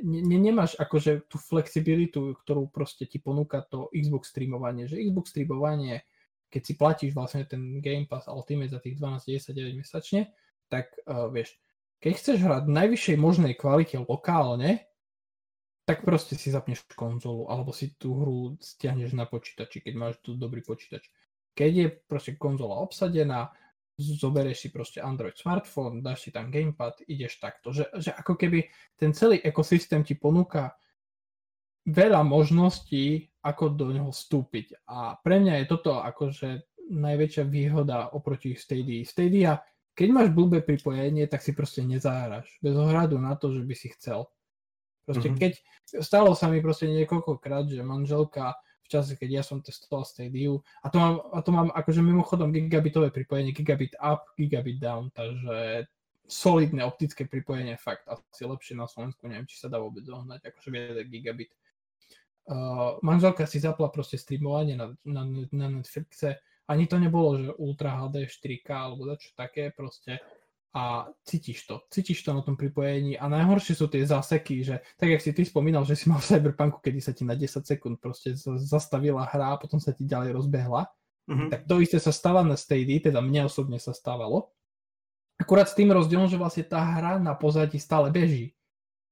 [0.00, 4.88] ne, nemáš akože tú flexibilitu, ktorú proste ti ponúka to Xbox streamovanie.
[4.88, 6.08] Že Xbox streamovanie,
[6.48, 10.32] keď si platíš vlastne ten Game Pass Ultimate za tých 12,99 mesačne,
[10.72, 11.54] tak uh, vieš,
[12.00, 14.88] keď chceš hrať v najvyššej možnej kvalite lokálne,
[15.84, 20.32] tak proste si zapneš konzolu, alebo si tú hru stiahneš na počítači, keď máš tu
[20.32, 21.12] dobrý počítač.
[21.54, 23.52] Keď je proste konzola obsadená,
[23.94, 27.70] zoberieš si proste Android smartphone, dáš si tam gamepad, ideš takto.
[27.70, 28.66] Že, že ako keby
[28.98, 30.74] ten celý ekosystém ti ponúka
[31.86, 34.88] veľa možností, ako do neho vstúpiť.
[34.88, 39.04] A pre mňa je toto akože najväčšia výhoda oproti Stadia.
[39.04, 39.52] Stadia,
[39.94, 42.48] keď máš blbé pripojenie, tak si proste nezahraš.
[42.64, 44.26] Bez ohľadu na to, že by si chcel.
[45.04, 45.40] Proste mm-hmm.
[45.40, 45.52] keď,
[46.00, 50.86] stalo sa mi proste niekoľkokrát, že manželka v čase, keď ja som testoval Stadia, a
[50.92, 55.88] to mám, a to mám akože mimochodom gigabitové pripojenie, gigabit up, gigabit down, takže
[56.24, 60.68] solidné optické pripojenie, fakt asi lepšie na Slovensku, neviem, či sa dá vôbec zohnať, akože
[60.72, 61.52] vie gigabit.
[62.44, 68.04] Uh, manželka si zapla proste streamovanie na, na, na Netflixe, ani to nebolo, že Ultra
[68.04, 70.20] HD 4K alebo čo také, proste
[70.74, 71.86] a cítiš to.
[71.86, 75.46] Cítiš to na tom pripojení a najhoršie sú tie záseky, že tak jak si ty
[75.46, 79.54] spomínal, že si mal v Cyberpunku, kedy sa ti na 10 sekúnd proste zastavila hra
[79.54, 80.90] a potom sa ti ďalej rozbehla,
[81.30, 81.48] mm-hmm.
[81.54, 84.50] tak to isté sa stáva na Stadia, teda mne osobne sa stávalo.
[85.38, 88.58] Akurát s tým rozdielom, že vlastne tá hra na pozadí stále beží.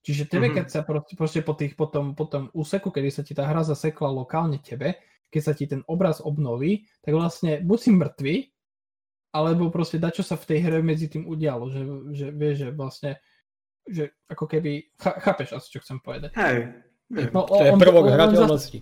[0.03, 0.59] Čiže tebe, mm-hmm.
[0.59, 3.47] keď sa proste, proste po, tých, po, tom, po tom úseku, kedy sa ti tá
[3.47, 4.99] hra zasekla lokálne tebe,
[5.31, 8.35] keď sa ti ten obraz obnoví, tak vlastne buď si mŕtvy,
[9.33, 12.69] alebo proste dať, čo sa v tej hre medzi tým udialo, že, že vieš, že
[12.77, 13.11] vlastne,
[13.89, 16.37] že ako keby, ch- chápeš asi, čo chcem povedať.
[16.37, 16.85] Hej.
[17.33, 18.79] No, to je prvok hrateľnosti.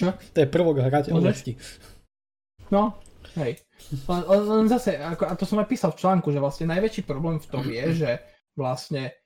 [0.00, 0.08] Čo?
[0.16, 1.52] To je prvok hrateľnosti.
[2.68, 3.00] No,
[3.40, 3.60] hej.
[4.08, 7.40] Len, len zase, ako, a to som aj písal v článku, že vlastne najväčší problém
[7.40, 8.10] v tom je, že
[8.52, 9.16] vlastne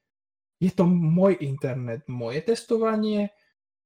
[0.63, 3.35] je to môj internet, moje testovanie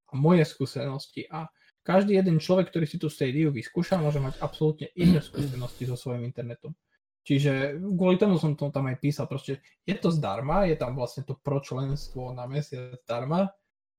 [0.08, 1.48] a moje skúsenosti a
[1.86, 6.26] každý jeden človek, ktorý si tú Stadia vyskúša, môže mať absolútne iné skúsenosti so svojím
[6.26, 6.74] internetom.
[7.22, 11.22] Čiže kvôli tomu som to tam aj písal, proste je to zdarma, je tam vlastne
[11.22, 13.50] to pro členstvo na mesiac zdarma,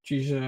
[0.04, 0.40] čiže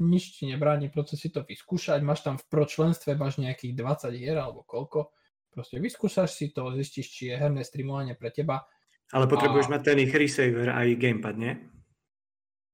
[0.00, 4.16] nič ti nebráni proste si to vyskúšať, máš tam v pro členstve, máš nejakých 20
[4.16, 5.12] hier alebo koľko,
[5.52, 8.64] proste vyskúšaš si to, zistíš, či je herné streamovanie pre teba.
[9.12, 9.76] Ale potrebuješ a...
[9.76, 11.52] mať ten ich resaver aj gamepad, nie?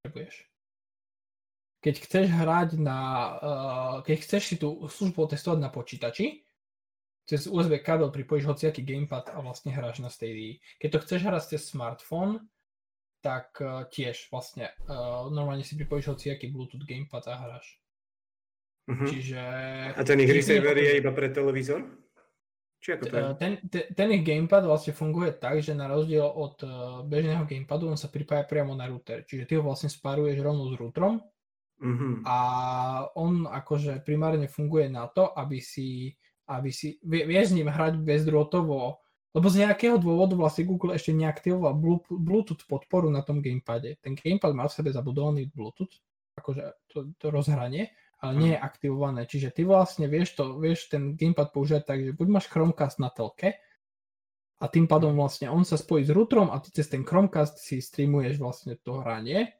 [0.07, 0.47] Potrebuješ
[1.81, 3.01] keď chceš hrať na,
[3.37, 6.41] uh, keď chceš si tú službu testovať na počítači,
[7.27, 10.57] cez USB kábel pripojíš hociaký gamepad a vlastne hráš na Stadia.
[10.81, 12.49] Keď to chceš hrať cez smartfón,
[13.21, 17.77] tak uh, tiež vlastne uh, normálne si pripojíš hociaký Bluetooth gamepad a hráš.
[18.87, 19.03] Uh-huh.
[19.03, 19.41] Čiže...
[19.93, 21.83] A ten ich receiver je iba pre televízor?
[22.79, 23.23] Či ako to je?
[23.35, 26.63] Ten, ten, ten ich gamepad vlastne funguje tak, že na rozdiel od
[27.03, 29.27] bežného gamepadu on sa pripája priamo na router.
[29.27, 31.19] Čiže ty ho vlastne spáruješ rovno s routerom
[31.77, 32.25] Mm-hmm.
[32.25, 32.37] A
[33.13, 36.17] on akože primárne funguje na to, aby si,
[36.49, 38.97] aby si vieš s ním hrať bezdrôtovo,
[39.37, 41.77] lebo z nejakého dôvodu vlastne Google ešte neaktivoval
[42.09, 44.01] Bluetooth podporu na tom gamepade.
[44.01, 45.93] Ten gamepad má v sebe zabudovaný Bluetooth,
[46.33, 49.29] akože to, to rozhranie, ale nie je aktivované.
[49.29, 53.13] Čiže ty vlastne vieš, to, vieš ten gamepad používať tak, že buď máš Chromecast na
[53.13, 53.61] telke
[54.57, 57.77] a tým pádom vlastne on sa spojí s routerom a ty cez ten Chromecast si
[57.77, 59.53] streamuješ vlastne to hranie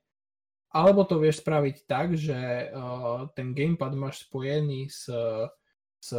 [0.72, 5.08] alebo to vieš spraviť tak, že uh, ten gamepad máš spojený s,
[5.98, 6.10] s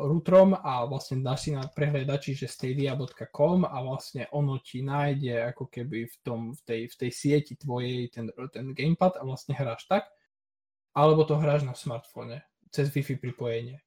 [0.00, 5.68] routerom a vlastne dáš si na prehliadači, že stadia.com a vlastne ono ti nájde ako
[5.68, 9.84] keby v, tom, v, tej, v tej sieti tvojej ten, ten gamepad a vlastne hráš
[9.90, 10.08] tak,
[10.96, 13.82] alebo to hráš na smartfóne cez Wi-Fi pripojenie.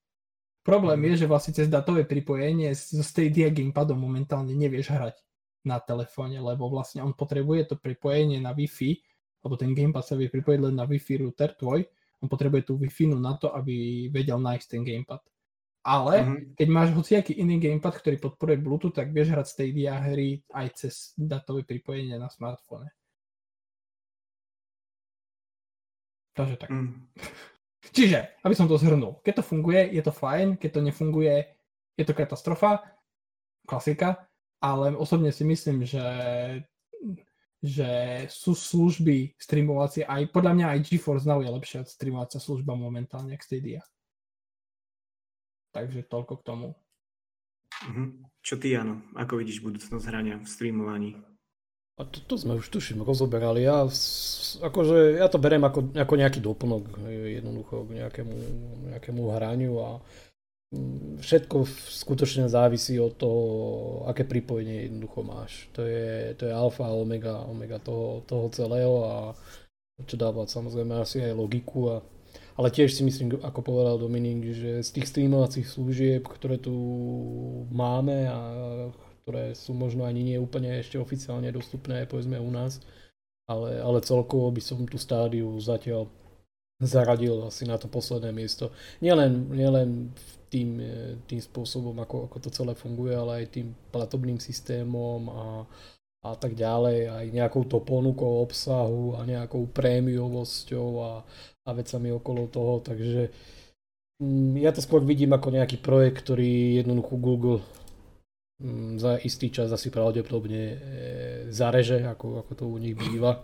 [0.63, 1.05] Problém mm.
[1.11, 5.15] je, že vlastne cez datové pripojenie so Stadia gamepadom momentálne nevieš hrať
[5.63, 9.12] na telefóne, lebo vlastne on potrebuje to pripojenie na Wi-Fi,
[9.43, 11.83] lebo ten gamepad sa vie pripojiť len na Wi-Fi router tvoj,
[12.23, 15.19] on potrebuje tú Wi-Fi na to, aby vedel nájsť ten gamepad.
[15.83, 16.55] Ale mm-hmm.
[16.55, 21.11] keď máš hociaký iný gamepad, ktorý podporuje Bluetooth, tak vieš hrať Stadia hry aj cez
[21.19, 22.87] datové pripojenie na smartfóne.
[26.31, 26.71] Takže tak.
[26.71, 27.03] Mm.
[27.95, 31.35] Čiže, aby som to zhrnul, keď to funguje, je to fajn, keď to nefunguje,
[31.99, 32.79] je to katastrofa,
[33.67, 34.31] klasika,
[34.63, 36.01] ale osobne si myslím, že
[37.63, 37.91] že
[38.27, 43.47] sú služby streamovacie, aj podľa mňa aj GeForce Now je lepšia streamovacia služba momentálne, ako
[43.47, 43.81] Stadia.
[45.71, 46.67] Takže toľko k tomu.
[47.87, 48.07] Uh-huh.
[48.43, 49.01] Čo ty, Jano?
[49.15, 51.11] Ako vidíš budúcnosť hrania v streamovaní?
[51.97, 53.63] A to, to sme už tuším rozoberali.
[53.63, 53.87] Ja,
[54.59, 58.37] akože, ja to beriem ako, ako nejaký doplnok jednoducho k nejakému,
[58.91, 59.89] nejakému hraniu a
[61.21, 61.65] všetko
[62.03, 63.43] skutočne závisí od toho,
[64.09, 65.69] aké pripojenie jednoducho máš.
[65.77, 69.15] To je, to je alfa a omega, omega toho, toho celého a
[70.03, 71.93] čo dáva samozrejme asi aj logiku.
[71.93, 71.95] A,
[72.57, 76.73] ale tiež si myslím, ako povedal Dominik, že z tých streamovacích služieb, ktoré tu
[77.69, 78.39] máme a
[79.23, 82.83] ktoré sú možno ani nie úplne ešte oficiálne dostupné, povedzme u nás,
[83.47, 86.11] ale, ale celkovo by som tú stádiu zatiaľ
[86.83, 88.75] zaradil asi na to posledné miesto.
[88.99, 90.11] Nielen, nielen
[90.53, 95.45] tým, e, tým spôsobom, ako, ako to celé funguje, ale aj tým platobným systémom a,
[96.29, 101.11] a tak ďalej, aj nejakou to ponukou obsahu a nejakou prémiovosťou a,
[101.65, 103.33] a vecami okolo toho, takže
[104.21, 107.59] mm, ja to skôr vidím ako nejaký projekt, ktorý jednoducho Google
[108.61, 110.77] mm, za istý čas asi pravdepodobne e,
[111.49, 113.41] zareže, ako, ako to u nich býva.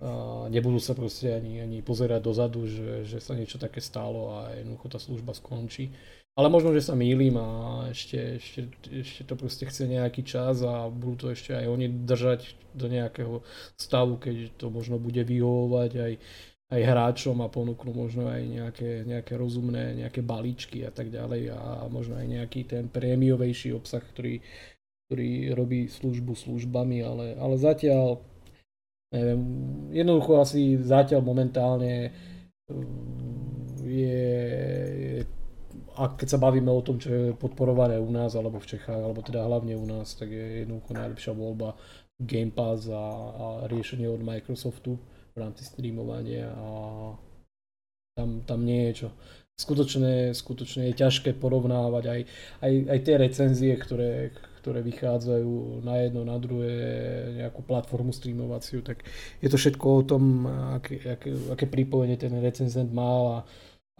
[0.00, 4.56] A nebudú sa proste ani, ani pozerať dozadu, že, že sa niečo také stalo a
[4.56, 5.92] jednoducho tá služba skončí.
[6.32, 7.48] Ale možno, že sa mýlim a
[7.92, 12.56] ešte, ešte, ešte to proste chce nejaký čas a budú to ešte aj oni držať
[12.72, 13.44] do nejakého
[13.76, 16.12] stavu, keď to možno bude vyhovovať aj,
[16.72, 21.84] aj hráčom a ponúknú možno aj nejaké, nejaké rozumné nejaké balíčky a tak ďalej a
[21.92, 24.40] možno aj nejaký ten prémiovejší obsah, ktorý,
[25.04, 28.24] ktorý robí službu službami, ale, ale zatiaľ
[29.12, 29.42] neviem,
[29.92, 32.08] jednoducho asi zatiaľ momentálne
[33.84, 34.24] je,
[34.96, 35.41] je
[35.96, 39.20] a keď sa bavíme o tom, čo je podporované u nás, alebo v Čechách, alebo
[39.20, 41.76] teda hlavne u nás, tak je jednoducho najlepšia voľba
[42.22, 44.96] Game Pass a, a riešenie od Microsoftu
[45.32, 46.68] v rámci streamovania a
[48.16, 49.08] tam, tam nie je čo.
[49.52, 52.20] Skutočne, skutočne je ťažké porovnávať aj,
[52.64, 54.32] aj, aj tie recenzie, ktoré,
[54.64, 56.72] ktoré vychádzajú na jedno, na druhé,
[57.42, 59.04] nejakú platformu streamovaciu, tak
[59.44, 60.46] je to všetko o tom,
[60.80, 63.44] aké, aké, aké pripojenie ten recenzent má a,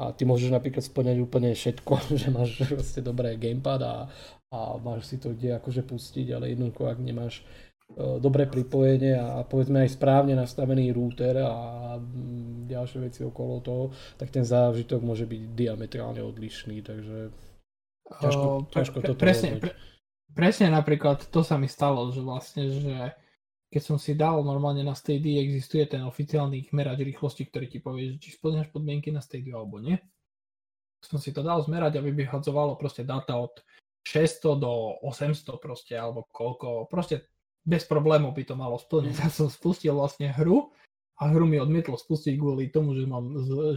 [0.00, 3.94] a ty môžeš napríklad splňať úplne všetko, že máš proste dobré gamepad a,
[4.52, 7.44] a máš si to kde akože pustiť, ale jednoducho ak nemáš
[7.96, 11.52] uh, dobré pripojenie a, povedzme aj správne nastavený router a
[12.00, 13.84] mm, ďalšie veci okolo toho,
[14.16, 17.32] tak ten zážitok môže byť diametrálne odlišný, takže
[18.20, 19.72] ťažko, ťažko uh, pre, toto presne, pre,
[20.32, 23.12] presne napríklad to sa mi stalo, že vlastne, že
[23.72, 28.20] keď som si dal normálne na Stadia, existuje ten oficiálny merač rýchlosti, ktorý ti povie,
[28.20, 29.96] či splňaš podmienky na Stadia alebo nie.
[31.00, 33.64] Som si to dal zmerať, aby vyhadzovalo proste dáta od
[34.04, 37.32] 600 do 800 proste, alebo koľko, proste
[37.64, 39.14] bez problémov by to malo splniť.
[39.24, 40.68] Ja som spustil vlastne hru
[41.16, 43.24] a hru mi odmietlo spustiť kvôli tomu, že, mám,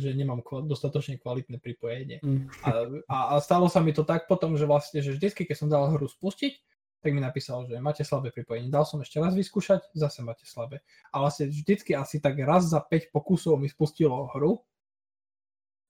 [0.01, 2.19] že nemám dostatočne kvalitné pripojenie.
[2.19, 2.51] Mm.
[2.67, 2.69] A,
[3.07, 5.87] a, a stalo sa mi to tak potom, že vlastne, že vždycky, keď som dal
[5.87, 6.74] hru spustiť,
[7.05, 8.73] tak mi napísal, že máte slabé pripojenie.
[8.73, 10.81] Dal som ešte raz vyskúšať, zase máte slabé.
[11.13, 14.65] A vlastne vždycky asi tak raz za 5 pokusov mi spustilo hru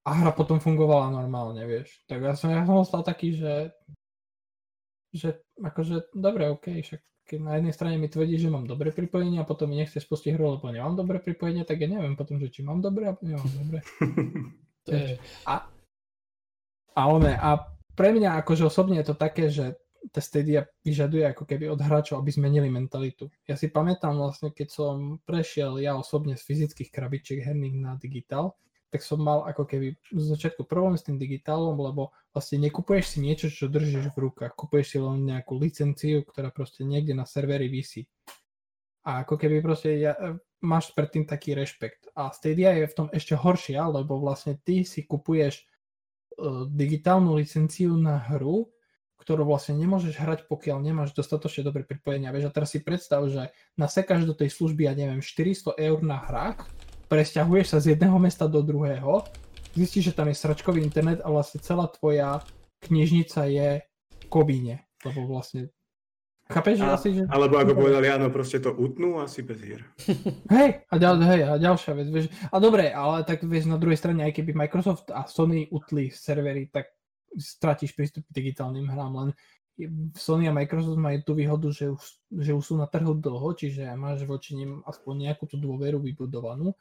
[0.03, 2.03] a hra potom fungovala normálne, vieš.
[2.11, 3.71] Tak ja som, ja som ostal taký, že
[5.15, 9.41] že akože, dobre, ok, však keď na jednej strane mi tvrdí, že mám dobré pripojenie
[9.41, 12.51] a potom mi nechce spustiť hru, lebo nemám dobré pripojenie, tak ja neviem potom, že
[12.51, 13.79] či mám dobré alebo nemám dobré.
[14.85, 15.17] to je...
[15.47, 15.65] a,
[16.93, 17.65] a, one, a
[17.95, 19.79] pre mňa akože osobne je to také, že
[20.11, 23.31] tá Stadia vyžaduje ako keby od hráčov, aby zmenili mentalitu.
[23.49, 24.95] Ja si pamätám vlastne, keď som
[25.25, 28.57] prešiel ja osobne z fyzických krabičiek herných na digitál,
[28.93, 33.17] tak som mal ako keby z začiatku problém s tým digitálom, lebo vlastne nekupuješ si
[33.19, 37.67] niečo, čo držíš v rukách, kupuješ si len nejakú licenciu, ktorá proste niekde na serveri
[37.67, 38.07] vysí.
[39.03, 40.15] A ako keby proste ja,
[40.63, 42.09] máš predtým taký rešpekt.
[42.15, 45.67] A Stadia je v tom ešte horšia, lebo vlastne ty si kupuješ
[46.71, 48.67] digitálnu licenciu na hru,
[49.25, 52.29] ktorú vlastne nemôžeš hrať, pokiaľ nemáš dostatočne dobré pripojenia.
[52.29, 56.21] Vieš, a teraz si predstav, že nasekáš do tej služby, ja neviem, 400 eur na
[56.21, 56.61] hrách,
[57.09, 59.25] presťahuješ sa z jedného mesta do druhého,
[59.73, 62.45] zistíš, že tam je sračkový internet a vlastne celá tvoja
[62.85, 65.73] knižnica je v Kobíne, lebo vlastne
[66.45, 67.25] Chápeš, a, asi, že...
[67.25, 69.81] Alebo ako povedali, áno, proste to utnú asi bez hier.
[70.53, 73.97] Hej, a, ďal, hej, a ďalšia vec, vieš, a dobre, ale tak vieš, na druhej
[73.97, 76.93] strane, aj keby Microsoft a Sony utli servery, tak
[77.37, 79.29] stratíš prístup k digitálnym hrám, len
[80.15, 83.91] Sony a Microsoft majú tú výhodu, že už, že už sú na trhu dlho, čiže
[83.99, 86.71] máš voči nim aspoň nejakú tú dôveru vybudovanú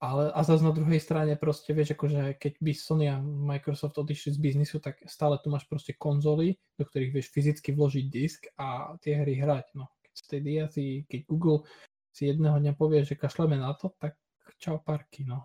[0.00, 4.32] ale a zase na druhej strane proste vieš, akože keď by Sony a Microsoft odišli
[4.32, 8.96] z biznisu, tak stále tu máš proste konzoly, do ktorých vieš fyzicky vložiť disk a
[9.04, 9.76] tie hry hrať.
[9.76, 11.68] No, keď Stadia si, keď Google
[12.16, 14.16] si jedného dňa povie, že kašleme na to, tak
[14.56, 15.44] čau parky, no.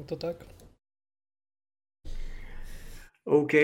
[0.00, 0.65] Je to tak?
[3.26, 3.54] OK,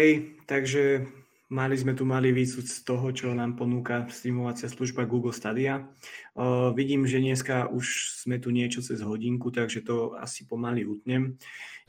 [0.51, 1.06] takže
[1.52, 5.84] Mali sme tu malý výsud z toho, čo nám ponúka streamovacia služba Google Stadia.
[6.32, 11.36] Uh, vidím, že dneska už sme tu niečo cez hodinku, takže to asi pomaly utnem.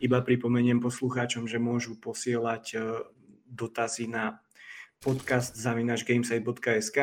[0.03, 3.07] Iba pripomeniem poslucháčom, že môžu posielať uh,
[3.47, 4.43] dotazy na
[4.99, 6.99] podcast zavinačgamesite.sk.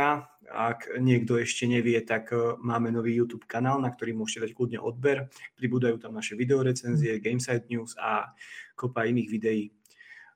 [0.53, 4.85] Ak niekto ešte nevie, tak uh, máme nový YouTube kanál, na ktorý môžete dať kľudne
[4.85, 5.33] odber.
[5.57, 8.37] Pribúdajú tam naše videorecenzie, Gamesite News a
[8.77, 9.80] kopa iných videí.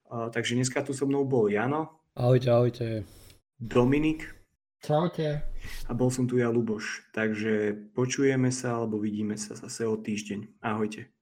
[0.09, 2.01] Takže dneska tu so mnou bol Jano.
[2.14, 2.86] Ahojte, ahojte.
[3.60, 4.28] Dominik.
[4.85, 5.40] Čaute.
[5.89, 7.09] A bol som tu ja, Luboš.
[7.16, 10.60] Takže počujeme sa alebo vidíme sa zase o týždeň.
[10.60, 11.14] Ahojte.